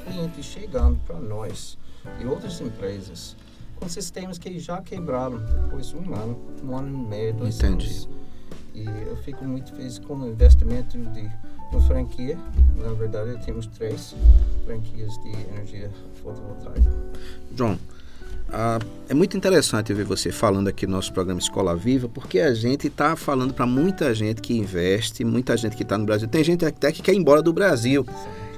clientes 0.05 0.45
chegando 0.45 0.99
para 1.05 1.19
nós 1.19 1.77
e 2.21 2.25
outras 2.25 2.59
empresas 2.61 3.35
com 3.79 3.87
sistemas 3.87 4.37
que 4.37 4.59
já 4.59 4.81
quebraram 4.81 5.37
depois 5.37 5.87
de 5.87 5.95
um 5.95 6.13
ano, 6.13 6.39
um 6.63 6.77
ano 6.77 6.87
e 6.87 7.09
meio, 7.09 7.33
dois 7.33 7.57
Entendi. 7.57 7.87
anos. 7.87 8.09
E 8.75 8.85
eu 8.85 9.17
fico 9.17 9.43
muito 9.45 9.73
feliz 9.73 9.99
com 9.99 10.15
o 10.15 10.27
investimento 10.29 10.97
de 10.97 11.29
uma 11.71 11.81
franquia. 11.81 12.37
Na 12.77 12.93
verdade, 12.93 13.37
temos 13.45 13.67
três 13.67 14.15
franquias 14.65 15.11
de 15.23 15.29
energia 15.53 15.89
fotovoltaica. 16.21 16.91
John, 17.51 17.77
ah, 18.51 18.79
é 19.07 19.13
muito 19.13 19.37
interessante 19.37 19.93
ver 19.93 20.05
você 20.05 20.31
falando 20.31 20.67
aqui 20.67 20.85
no 20.87 20.93
nosso 20.93 21.13
programa 21.13 21.39
Escola 21.39 21.75
Viva, 21.75 22.09
porque 22.09 22.39
a 22.39 22.53
gente 22.53 22.87
está 22.87 23.15
falando 23.15 23.53
para 23.53 23.65
muita 23.65 24.13
gente 24.13 24.41
que 24.41 24.57
investe, 24.57 25.23
muita 25.23 25.55
gente 25.55 25.75
que 25.75 25.83
está 25.83 25.97
no 25.97 26.05
Brasil. 26.05 26.27
Tem 26.27 26.43
gente 26.43 26.65
até 26.65 26.91
que 26.91 27.01
quer 27.01 27.13
ir 27.13 27.17
embora 27.17 27.41
do 27.41 27.53
Brasil. 27.53 28.05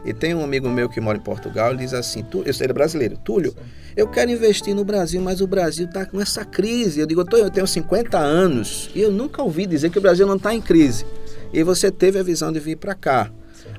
E 0.04 0.14
tem 0.14 0.34
um 0.34 0.44
amigo 0.44 0.68
meu 0.70 0.90
que 0.90 1.00
mora 1.00 1.18
em 1.18 1.22
Portugal, 1.22 1.70
ele 1.70 1.80
diz 1.80 1.94
assim, 1.94 2.24
tu, 2.24 2.40
eu 2.40 2.54
ele 2.54 2.72
é 2.72 2.74
brasileiro, 2.74 3.18
Túlio, 3.18 3.56
eu 3.96 4.08
quero 4.08 4.32
investir 4.32 4.74
no 4.74 4.84
Brasil, 4.84 5.22
mas 5.22 5.42
o 5.42 5.48
Brasil 5.48 5.86
está 5.86 6.06
com 6.06 6.20
essa 6.20 6.44
crise. 6.44 7.00
Eu 7.00 7.06
digo, 7.06 7.24
eu 7.34 7.50
tenho 7.52 7.68
50 7.68 8.18
anos 8.18 8.90
e 8.96 9.02
eu 9.02 9.12
nunca 9.12 9.44
ouvi 9.44 9.66
dizer 9.66 9.90
que 9.90 10.00
o 10.00 10.02
Brasil 10.02 10.26
não 10.26 10.38
está 10.38 10.54
em 10.54 10.62
crise. 10.62 11.06
E 11.54 11.62
você 11.62 11.92
teve 11.92 12.18
a 12.18 12.24
visão 12.24 12.52
de 12.52 12.60
vir 12.60 12.78
para 12.78 12.96
cá. 12.96 13.30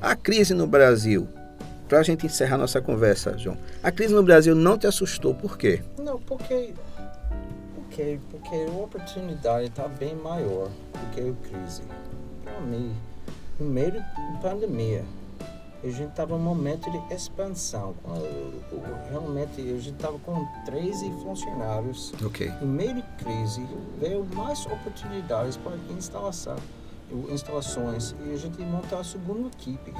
A 0.00 0.14
crise 0.14 0.54
no 0.54 0.66
Brasil, 0.66 1.26
para 1.88 2.00
a 2.00 2.02
gente 2.02 2.26
encerrar 2.26 2.58
nossa 2.58 2.80
conversa, 2.80 3.36
João, 3.38 3.56
a 3.82 3.90
crise 3.90 4.14
no 4.14 4.22
Brasil 4.22 4.54
não 4.54 4.76
te 4.76 4.86
assustou, 4.86 5.34
por 5.34 5.56
quê? 5.56 5.80
Não, 5.98 6.18
porque, 6.20 6.74
porque, 7.74 8.18
porque 8.30 8.54
a 8.54 8.70
oportunidade 8.70 9.66
está 9.66 9.88
bem 9.88 10.14
maior 10.14 10.68
do 10.68 11.10
que 11.14 11.20
a 11.20 11.48
crise. 11.48 11.82
Para 12.44 12.60
mim, 12.60 12.92
no 13.58 13.66
meio 13.66 13.92
da 13.92 14.02
pandemia, 14.42 15.04
a 15.82 15.88
gente 15.88 16.10
estava 16.10 16.36
num 16.36 16.44
momento 16.44 16.90
de 16.90 17.14
expansão. 17.14 17.94
Realmente, 19.10 19.60
a 19.60 19.78
gente 19.78 19.90
estava 19.90 20.18
com 20.20 20.46
13 20.64 21.10
funcionários. 21.22 22.12
Okay. 22.24 22.52
Em 22.62 22.66
meio 22.66 22.94
de 22.94 23.02
crise, 23.18 23.66
veio 23.98 24.24
mais 24.34 24.64
oportunidades 24.66 25.56
para 25.56 25.76
instalação, 25.96 26.56
instalações 27.30 28.14
e 28.24 28.32
a 28.32 28.36
gente 28.36 28.62
montar 28.62 29.00
a 29.00 29.04
segunda 29.04 29.48
equipe. 29.48 29.92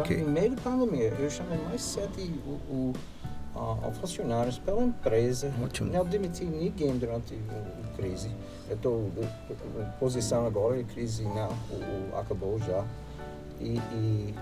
Okay. 0.00 0.20
Em 0.20 0.24
meio 0.24 0.50
de 0.50 0.60
pandemia, 0.60 1.14
eu 1.18 1.30
chamei 1.30 1.58
mais 1.68 1.82
sete 1.82 2.22
o, 2.46 2.50
o, 2.72 2.92
uh, 3.54 3.92
funcionários 4.00 4.58
pela 4.58 4.82
empresa. 4.82 5.52
Ótimo. 5.62 5.92
Não 5.92 6.04
demiti 6.04 6.44
ninguém 6.44 6.96
durante 6.98 7.38
a 7.84 7.96
crise. 7.96 8.30
Eu 8.68 8.74
estou 8.74 9.10
em 9.50 9.98
posição 10.00 10.46
agora, 10.46 10.80
a 10.80 10.84
crise 10.84 11.24
não, 11.24 11.50
o, 11.70 12.16
acabou 12.18 12.58
já. 12.58 12.84
E, 13.60 13.76
e 13.76 14.34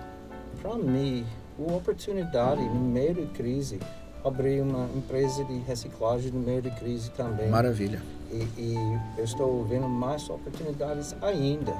para 0.61 0.77
mim, 0.77 1.25
a 1.59 1.73
oportunidade 1.73 2.63
no 2.63 2.81
meio 2.81 3.15
de 3.15 3.27
crise, 3.29 3.79
abrir 4.25 4.61
uma 4.63 4.89
empresa 4.95 5.45
de 5.45 5.59
reciclagem 5.61 6.31
no 6.31 6.41
meio 6.41 6.63
de 6.63 6.71
crise 6.73 7.11
também. 7.11 7.49
Maravilha. 7.49 8.03
E, 8.31 8.37
e 8.61 9.01
eu 9.19 9.25
estou 9.25 9.65
vendo 9.65 9.89
mais 9.89 10.29
oportunidades 10.29 11.15
ainda. 11.21 11.73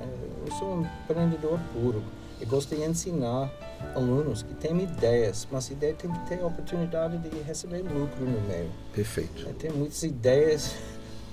É, 0.00 0.46
eu 0.46 0.52
sou 0.52 0.74
um 0.74 0.86
empreendedor 1.04 1.58
puro. 1.72 2.02
Eu 2.40 2.46
gosto 2.48 2.74
de 2.74 2.82
ensinar 2.82 3.50
alunos 3.94 4.42
que 4.42 4.54
têm 4.54 4.82
ideias, 4.82 5.46
mas 5.50 5.70
ideia 5.70 5.94
tem 5.94 6.10
que 6.10 6.18
ter 6.26 6.40
a 6.40 6.46
oportunidade 6.46 7.16
de 7.18 7.38
receber 7.42 7.82
lucro 7.82 8.24
no 8.24 8.40
meio. 8.48 8.70
Perfeito. 8.92 9.48
É, 9.48 9.52
tem 9.52 9.70
muitas 9.70 10.02
ideias, 10.02 10.74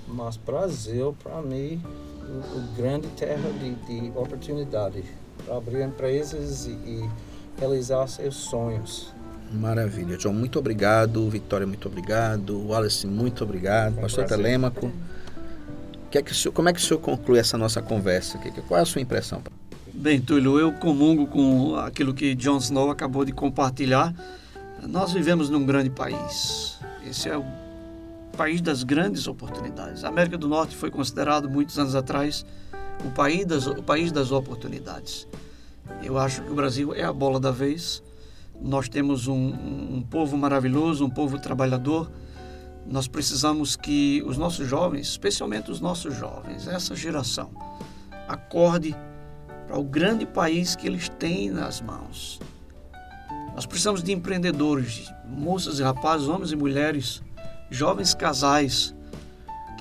mas 0.06 0.36
Brasil, 0.36 1.14
para 1.22 1.42
mim, 1.42 1.82
o, 2.22 2.58
o 2.58 2.76
grande 2.76 3.08
terra 3.08 3.50
de, 3.58 3.74
de 3.74 4.16
oportunidade 4.16 5.04
para 5.44 5.56
abrir 5.56 5.82
empresas 5.82 6.66
e, 6.66 6.70
e 6.70 7.10
realizar 7.58 8.06
seus 8.06 8.36
sonhos. 8.36 9.12
Maravilha. 9.52 10.18
João, 10.18 10.34
muito 10.34 10.58
obrigado. 10.58 11.28
Vitória, 11.28 11.66
muito 11.66 11.86
obrigado. 11.86 12.68
Wallace, 12.68 13.06
muito 13.06 13.44
obrigado. 13.44 13.98
Um 13.98 14.02
Pastor 14.02 14.24
Telêmaco. 14.24 14.90
Que 16.10 16.18
é 16.18 16.22
que 16.22 16.34
senhor, 16.34 16.52
como 16.52 16.68
é 16.68 16.72
que 16.72 16.78
o 16.78 16.82
senhor 16.82 17.00
conclui 17.00 17.38
essa 17.38 17.56
nossa 17.56 17.80
conversa? 17.80 18.38
Qual 18.68 18.78
é 18.78 18.82
a 18.82 18.86
sua 18.86 19.00
impressão? 19.00 19.42
Bem, 19.94 20.20
Túlio, 20.20 20.58
eu 20.58 20.72
comungo 20.72 21.26
com 21.26 21.76
aquilo 21.76 22.14
que 22.14 22.34
John 22.34 22.58
Snow 22.58 22.90
acabou 22.90 23.24
de 23.24 23.32
compartilhar. 23.32 24.14
Nós 24.86 25.12
vivemos 25.12 25.48
num 25.48 25.64
grande 25.64 25.90
país. 25.90 26.78
Esse 27.08 27.28
é 27.28 27.36
o 27.36 27.44
país 28.36 28.60
das 28.60 28.82
grandes 28.82 29.26
oportunidades. 29.26 30.04
A 30.04 30.08
América 30.08 30.36
do 30.38 30.48
Norte 30.48 30.74
foi 30.74 30.90
considerado 30.90 31.48
muitos 31.48 31.78
anos 31.78 31.94
atrás 31.94 32.44
o 33.04 33.10
país 33.10 33.46
das, 33.46 33.66
o 33.66 33.82
país 33.82 34.12
das 34.12 34.32
oportunidades. 34.32 35.26
Eu 36.02 36.18
acho 36.18 36.42
que 36.42 36.50
o 36.50 36.54
Brasil 36.54 36.94
é 36.94 37.02
a 37.02 37.12
bola 37.12 37.38
da 37.40 37.50
vez. 37.50 38.02
Nós 38.60 38.88
temos 38.88 39.26
um, 39.26 39.48
um 39.96 40.02
povo 40.02 40.36
maravilhoso, 40.36 41.04
um 41.04 41.10
povo 41.10 41.38
trabalhador. 41.38 42.10
Nós 42.86 43.06
precisamos 43.08 43.76
que 43.76 44.22
os 44.26 44.36
nossos 44.36 44.68
jovens, 44.68 45.08
especialmente 45.08 45.70
os 45.70 45.80
nossos 45.80 46.14
jovens, 46.14 46.66
essa 46.66 46.94
geração, 46.94 47.50
acorde 48.28 48.96
para 49.66 49.78
o 49.78 49.84
grande 49.84 50.26
país 50.26 50.76
que 50.76 50.86
eles 50.86 51.08
têm 51.08 51.50
nas 51.50 51.80
mãos. 51.80 52.40
Nós 53.54 53.66
precisamos 53.66 54.02
de 54.02 54.12
empreendedores, 54.12 55.12
moças 55.26 55.78
e 55.78 55.82
rapazes, 55.82 56.28
homens 56.28 56.52
e 56.52 56.56
mulheres, 56.56 57.22
jovens 57.70 58.14
casais, 58.14 58.94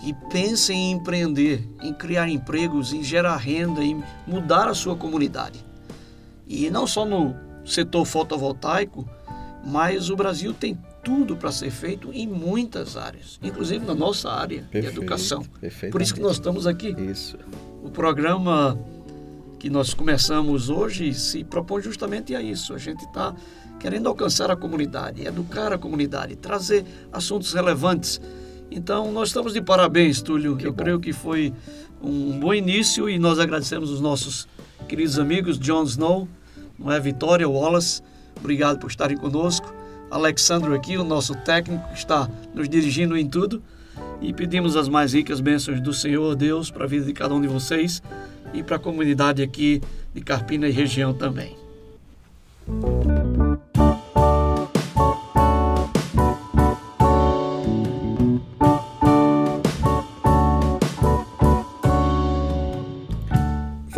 que 0.02 0.14
pensem 0.32 0.76
em 0.78 0.92
empreender, 0.94 1.64
em 1.80 1.94
criar 1.94 2.28
empregos, 2.28 2.92
em 2.92 3.04
gerar 3.04 3.38
renda, 3.38 3.84
em 3.84 4.04
mudar 4.26 4.68
a 4.68 4.74
sua 4.74 4.96
comunidade. 4.96 5.64
E 6.48 6.72
não 6.72 6.88
só 6.88 7.06
no 7.06 7.36
setor 7.64 8.04
fotovoltaico, 8.06 9.08
mas 9.64 10.10
o 10.10 10.16
Brasil 10.16 10.54
tem 10.54 10.76
tudo 11.04 11.38
para 11.38 11.52
ser 11.52 11.70
feito 11.70 12.12
em 12.12 12.28
muitas 12.28 12.98
áreas, 12.98 13.40
inclusive 13.44 13.86
na 13.86 13.94
nossa 13.94 14.32
área 14.32 14.64
Perfeito, 14.72 14.94
de 14.94 14.98
educação. 14.98 15.46
Por 15.92 16.02
isso 16.02 16.16
que 16.16 16.20
nós 16.20 16.34
estamos 16.34 16.66
aqui. 16.66 16.90
Isso. 16.90 17.38
O 17.84 17.92
programa 17.92 18.78
que 19.60 19.70
nós 19.70 19.94
começamos 19.94 20.70
hoje 20.72 21.14
se 21.14 21.44
propõe 21.44 21.84
justamente 21.84 22.36
a 22.36 22.42
isso. 22.42 22.74
A 22.74 22.80
gente 22.80 23.06
está 23.06 23.36
querendo 23.80 24.10
alcançar 24.10 24.50
a 24.50 24.56
comunidade, 24.56 25.26
educar 25.26 25.72
a 25.72 25.78
comunidade, 25.78 26.36
trazer 26.36 26.84
assuntos 27.12 27.54
relevantes 27.54 28.20
então, 28.72 29.12
nós 29.12 29.28
estamos 29.28 29.54
de 29.54 29.62
parabéns, 29.62 30.22
Túlio. 30.22 30.56
Que 30.56 30.66
Eu 30.66 30.72
bom. 30.72 30.84
creio 30.84 31.00
que 31.00 31.12
foi 31.12 31.54
um 32.02 32.40
bom 32.40 32.54
início 32.54 33.10
e 33.10 33.20
nós 33.20 33.38
agradecemos 33.38 33.90
os 33.90 34.00
nossos 34.00 34.48
queridos 34.88 35.20
amigos 35.20 35.60
John 35.60 35.84
Snow, 35.84 36.28
não 36.80 36.92
é 36.92 37.00
Vitória 37.00 37.48
Wallace. 37.48 38.02
Obrigado 38.40 38.80
por 38.80 38.90
estarem 38.90 39.18
conosco. 39.18 39.72
Alexandre 40.10 40.74
aqui, 40.74 40.98
o 40.98 41.04
nosso 41.04 41.36
técnico, 41.36 41.88
que 41.90 41.98
está 41.98 42.30
nos 42.54 42.68
dirigindo 42.68 43.18
em 43.18 43.28
tudo. 43.28 43.62
E 44.22 44.34
pedimos 44.34 44.76
as 44.76 44.88
mais 44.88 45.14
ricas 45.14 45.40
bênçãos 45.40 45.82
do 45.82 45.94
Senhor 45.94 46.36
Deus 46.36 46.72
para 46.72 46.86
a 46.86 46.88
vida 46.88 47.06
de 47.06 47.14
cada 47.14 47.34
um 47.34 47.42
de 47.42 47.48
vocês 47.48 48.02
e 48.54 48.64
para 48.64 48.78
a 48.78 48.80
comunidade 48.80 49.42
aqui 49.42 49.82
de 50.14 50.22
Carpina 50.22 50.68
e 50.68 50.72
região 50.72 51.14
também. 51.14 51.56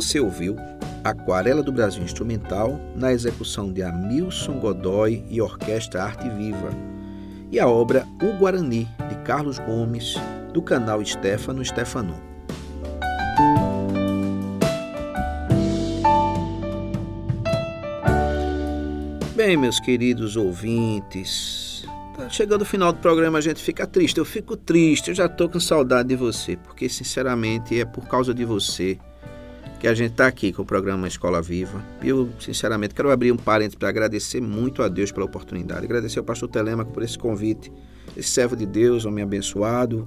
Você 0.00 0.18
ouviu 0.18 0.56
Aquarela 1.04 1.62
do 1.62 1.70
Brasil 1.70 2.02
Instrumental 2.02 2.80
na 2.96 3.12
execução 3.12 3.70
de 3.70 3.82
Amilson 3.82 4.58
Godoy 4.58 5.22
e 5.28 5.42
Orquestra 5.42 6.04
Arte 6.04 6.26
Viva 6.30 6.70
e 7.52 7.60
a 7.60 7.68
obra 7.68 8.06
O 8.22 8.32
Guarani 8.38 8.88
de 9.10 9.14
Carlos 9.16 9.58
Gomes 9.58 10.14
do 10.54 10.62
canal 10.62 11.04
Stefano 11.04 11.62
Stefano. 11.62 12.18
Bem, 19.36 19.54
meus 19.58 19.78
queridos 19.78 20.34
ouvintes, 20.34 21.84
tá 22.16 22.26
chegando 22.30 22.62
o 22.62 22.64
final 22.64 22.90
do 22.90 23.00
programa, 23.00 23.36
a 23.36 23.42
gente 23.42 23.62
fica 23.62 23.86
triste. 23.86 24.16
Eu 24.16 24.24
fico 24.24 24.56
triste, 24.56 25.08
eu 25.08 25.14
já 25.14 25.28
tô 25.28 25.46
com 25.46 25.60
saudade 25.60 26.08
de 26.08 26.16
você, 26.16 26.56
porque 26.56 26.88
sinceramente 26.88 27.78
é 27.78 27.84
por 27.84 28.08
causa 28.08 28.32
de 28.32 28.46
você 28.46 28.98
que 29.80 29.88
a 29.88 29.94
gente 29.94 30.10
está 30.10 30.26
aqui 30.26 30.52
com 30.52 30.60
o 30.60 30.64
programa 30.64 31.08
Escola 31.08 31.40
Viva. 31.40 31.82
E 32.02 32.08
eu, 32.10 32.28
sinceramente, 32.38 32.94
quero 32.94 33.10
abrir 33.10 33.32
um 33.32 33.36
parênteses 33.36 33.76
para 33.76 33.88
agradecer 33.88 34.38
muito 34.38 34.82
a 34.82 34.88
Deus 34.88 35.10
pela 35.10 35.24
oportunidade. 35.24 35.86
Agradecer 35.86 36.18
ao 36.18 36.24
pastor 36.24 36.50
Telemaco 36.50 36.92
por 36.92 37.02
esse 37.02 37.16
convite, 37.16 37.72
esse 38.14 38.28
servo 38.28 38.54
de 38.54 38.66
Deus, 38.66 39.06
homem 39.06 39.24
abençoado, 39.24 40.06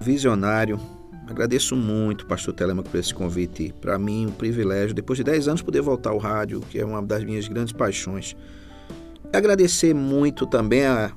visionário. 0.00 0.80
Agradeço 1.26 1.74
muito, 1.74 2.26
pastor 2.26 2.54
Telemaco, 2.54 2.88
por 2.88 3.00
esse 3.00 3.12
convite. 3.12 3.74
Para 3.80 3.98
mim, 3.98 4.26
um 4.26 4.30
privilégio, 4.30 4.94
depois 4.94 5.16
de 5.16 5.24
10 5.24 5.48
anos, 5.48 5.62
poder 5.62 5.80
voltar 5.80 6.10
ao 6.10 6.18
rádio, 6.18 6.60
que 6.60 6.78
é 6.78 6.84
uma 6.84 7.02
das 7.02 7.24
minhas 7.24 7.48
grandes 7.48 7.72
paixões. 7.72 8.36
Agradecer 9.32 9.92
muito 9.92 10.46
também 10.46 10.86
a 10.86 11.10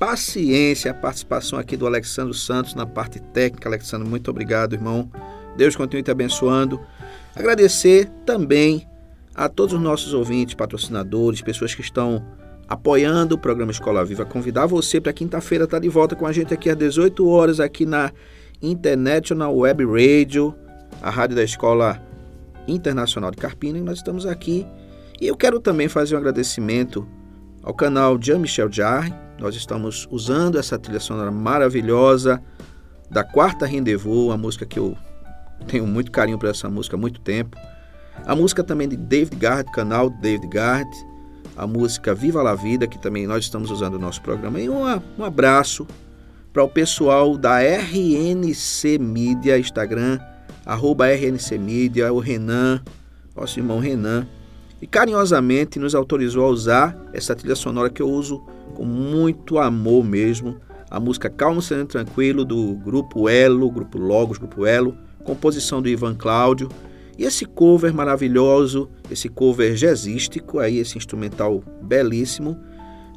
paciência, 0.00 0.90
a 0.90 0.94
participação 0.94 1.60
aqui 1.60 1.76
do 1.76 1.86
Alexandre 1.86 2.36
Santos 2.36 2.74
na 2.74 2.86
parte 2.86 3.20
técnica. 3.20 3.68
Alexandre, 3.68 4.08
muito 4.08 4.28
obrigado, 4.28 4.72
irmão. 4.72 5.08
Deus 5.56 5.76
continue 5.76 6.02
te 6.02 6.10
abençoando. 6.10 6.80
Agradecer 7.34 8.08
também 8.26 8.86
a 9.34 9.48
todos 9.48 9.74
os 9.74 9.80
nossos 9.80 10.12
ouvintes, 10.12 10.54
patrocinadores, 10.54 11.40
pessoas 11.40 11.74
que 11.74 11.80
estão 11.80 12.24
apoiando 12.68 13.34
o 13.34 13.38
programa 13.38 13.72
Escola 13.72 14.04
Viva. 14.04 14.24
Convidar 14.24 14.66
você 14.66 15.00
para 15.00 15.12
quinta-feira 15.12 15.64
estar 15.64 15.76
tá 15.76 15.80
de 15.80 15.88
volta 15.88 16.14
com 16.14 16.26
a 16.26 16.32
gente 16.32 16.54
aqui 16.54 16.70
às 16.70 16.76
18 16.76 17.26
horas 17.28 17.60
aqui 17.60 17.86
na 17.86 18.12
International 18.62 19.56
Web 19.56 19.84
Radio, 19.86 20.54
a 21.02 21.10
rádio 21.10 21.36
da 21.36 21.42
Escola 21.42 22.00
Internacional 22.68 23.30
de 23.30 23.38
Carpina. 23.38 23.78
E 23.78 23.82
nós 23.82 23.98
estamos 23.98 24.26
aqui. 24.26 24.66
E 25.20 25.26
eu 25.26 25.36
quero 25.36 25.60
também 25.60 25.88
fazer 25.88 26.14
um 26.14 26.18
agradecimento 26.18 27.06
ao 27.62 27.74
canal 27.74 28.18
Jean-Michel 28.20 28.70
Jarre. 28.70 29.12
Nós 29.38 29.54
estamos 29.54 30.06
usando 30.10 30.58
essa 30.58 30.78
trilha 30.78 31.00
sonora 31.00 31.30
maravilhosa 31.30 32.42
da 33.10 33.24
Quarta 33.24 33.66
Rendezvous, 33.66 34.30
a 34.30 34.36
música 34.36 34.66
que 34.66 34.78
eu 34.78 34.96
tenho 35.66 35.86
muito 35.86 36.10
carinho 36.10 36.38
por 36.38 36.48
essa 36.48 36.68
música 36.68 36.96
há 36.96 36.98
muito 36.98 37.20
tempo. 37.20 37.56
A 38.26 38.34
música 38.34 38.62
também 38.62 38.88
de 38.88 38.96
David 38.96 39.36
Garrett, 39.36 39.70
canal 39.72 40.10
David 40.10 40.48
Garrett. 40.48 40.90
A 41.56 41.66
música 41.66 42.14
Viva 42.14 42.42
la 42.42 42.54
Vida, 42.54 42.86
que 42.86 42.98
também 42.98 43.26
nós 43.26 43.44
estamos 43.44 43.70
usando 43.70 43.94
no 43.94 44.00
nosso 44.00 44.22
programa. 44.22 44.60
E 44.60 44.68
um 44.68 45.24
abraço 45.24 45.86
para 46.52 46.64
o 46.64 46.68
pessoal 46.68 47.36
da 47.36 47.60
RNC 47.60 48.98
Mídia, 48.98 49.58
Instagram, 49.58 50.18
arroba 50.64 51.06
RNC 51.08 51.58
Mídia, 51.58 52.12
o 52.12 52.18
Renan, 52.18 52.82
nosso 53.36 53.58
irmão 53.58 53.78
Renan, 53.78 54.26
e 54.80 54.86
carinhosamente 54.86 55.78
nos 55.78 55.94
autorizou 55.94 56.46
a 56.46 56.48
usar 56.48 56.96
essa 57.12 57.36
trilha 57.36 57.54
sonora 57.54 57.90
que 57.90 58.00
eu 58.00 58.08
uso 58.08 58.42
com 58.74 58.84
muito 58.84 59.58
amor 59.58 60.04
mesmo. 60.04 60.56
A 60.90 60.98
música 60.98 61.28
Calmo, 61.28 61.60
Sereno 61.60 61.86
Tranquilo, 61.86 62.44
do 62.44 62.74
Grupo 62.74 63.28
Elo, 63.28 63.70
Grupo 63.70 63.98
Logos, 63.98 64.38
Grupo 64.38 64.64
Elo, 64.66 64.96
composição 65.24 65.80
do 65.80 65.88
Ivan 65.88 66.14
Cláudio. 66.14 66.68
E 67.18 67.24
esse 67.24 67.44
cover 67.44 67.92
maravilhoso, 67.92 68.88
esse 69.10 69.28
cover 69.28 69.74
jazzístico, 69.74 70.58
aí 70.58 70.78
esse 70.78 70.96
instrumental 70.96 71.62
belíssimo, 71.82 72.58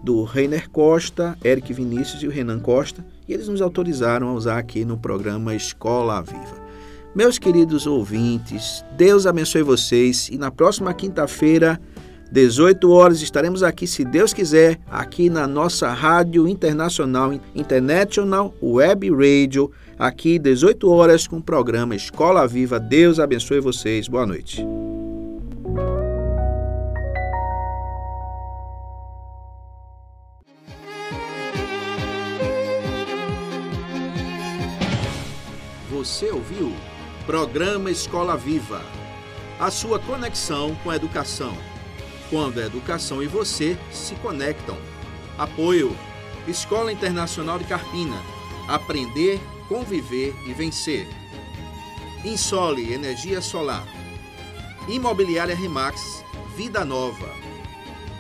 do 0.03 0.23
Reiner 0.23 0.69
Costa, 0.69 1.37
Eric 1.43 1.71
Vinícius 1.71 2.21
e 2.21 2.27
o 2.27 2.31
Renan 2.31 2.59
Costa, 2.59 3.05
e 3.27 3.33
eles 3.33 3.47
nos 3.47 3.61
autorizaram 3.61 4.27
a 4.27 4.33
usar 4.33 4.57
aqui 4.57 4.83
no 4.83 4.97
programa 4.97 5.55
Escola 5.55 6.21
Viva. 6.21 6.61
Meus 7.15 7.39
queridos 7.39 7.87
ouvintes, 7.87 8.83
Deus 8.97 9.25
abençoe 9.25 9.61
vocês 9.61 10.27
e 10.29 10.37
na 10.37 10.51
próxima 10.51 10.93
quinta-feira, 10.93 11.79
18 12.31 12.89
horas, 12.89 13.21
estaremos 13.21 13.61
aqui, 13.61 13.85
se 13.85 14.03
Deus 14.03 14.33
quiser, 14.33 14.79
aqui 14.89 15.29
na 15.29 15.45
nossa 15.47 15.93
Rádio 15.93 16.47
Internacional, 16.47 17.31
International 17.55 18.53
Web 18.61 19.11
Radio, 19.11 19.71
aqui 20.03 20.37
18 20.37 20.91
horas 20.91 21.25
com 21.25 21.37
o 21.37 21.41
programa 21.41 21.95
Escola 21.95 22.45
Viva. 22.45 22.77
Deus 22.77 23.21
abençoe 23.21 23.61
vocês. 23.61 24.05
Boa 24.09 24.25
noite. 24.25 24.61
Você 35.89 36.29
ouviu? 36.31 36.73
Programa 37.25 37.89
Escola 37.89 38.35
Viva. 38.35 38.81
A 39.57 39.71
sua 39.71 39.99
conexão 39.99 40.75
com 40.83 40.89
a 40.89 40.97
educação. 40.97 41.55
Quando 42.29 42.59
a 42.59 42.65
educação 42.65 43.23
e 43.23 43.27
você 43.27 43.77
se 43.89 44.15
conectam. 44.15 44.75
Apoio: 45.37 45.95
Escola 46.45 46.91
Internacional 46.91 47.57
de 47.57 47.63
Carpina. 47.63 48.21
Aprender, 48.67 49.39
conviver 49.67 50.35
e 50.45 50.53
vencer. 50.53 51.07
Insole 52.23 52.93
Energia 52.93 53.41
Solar. 53.41 53.87
Imobiliária 54.87 55.55
Remax. 55.55 56.23
Vida 56.55 56.85
Nova. 56.85 57.33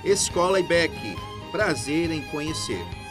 Escola 0.03 0.59
IBEC. 0.59 1.15
Prazer 1.51 2.11
em 2.11 2.21
conhecer. 2.23 3.02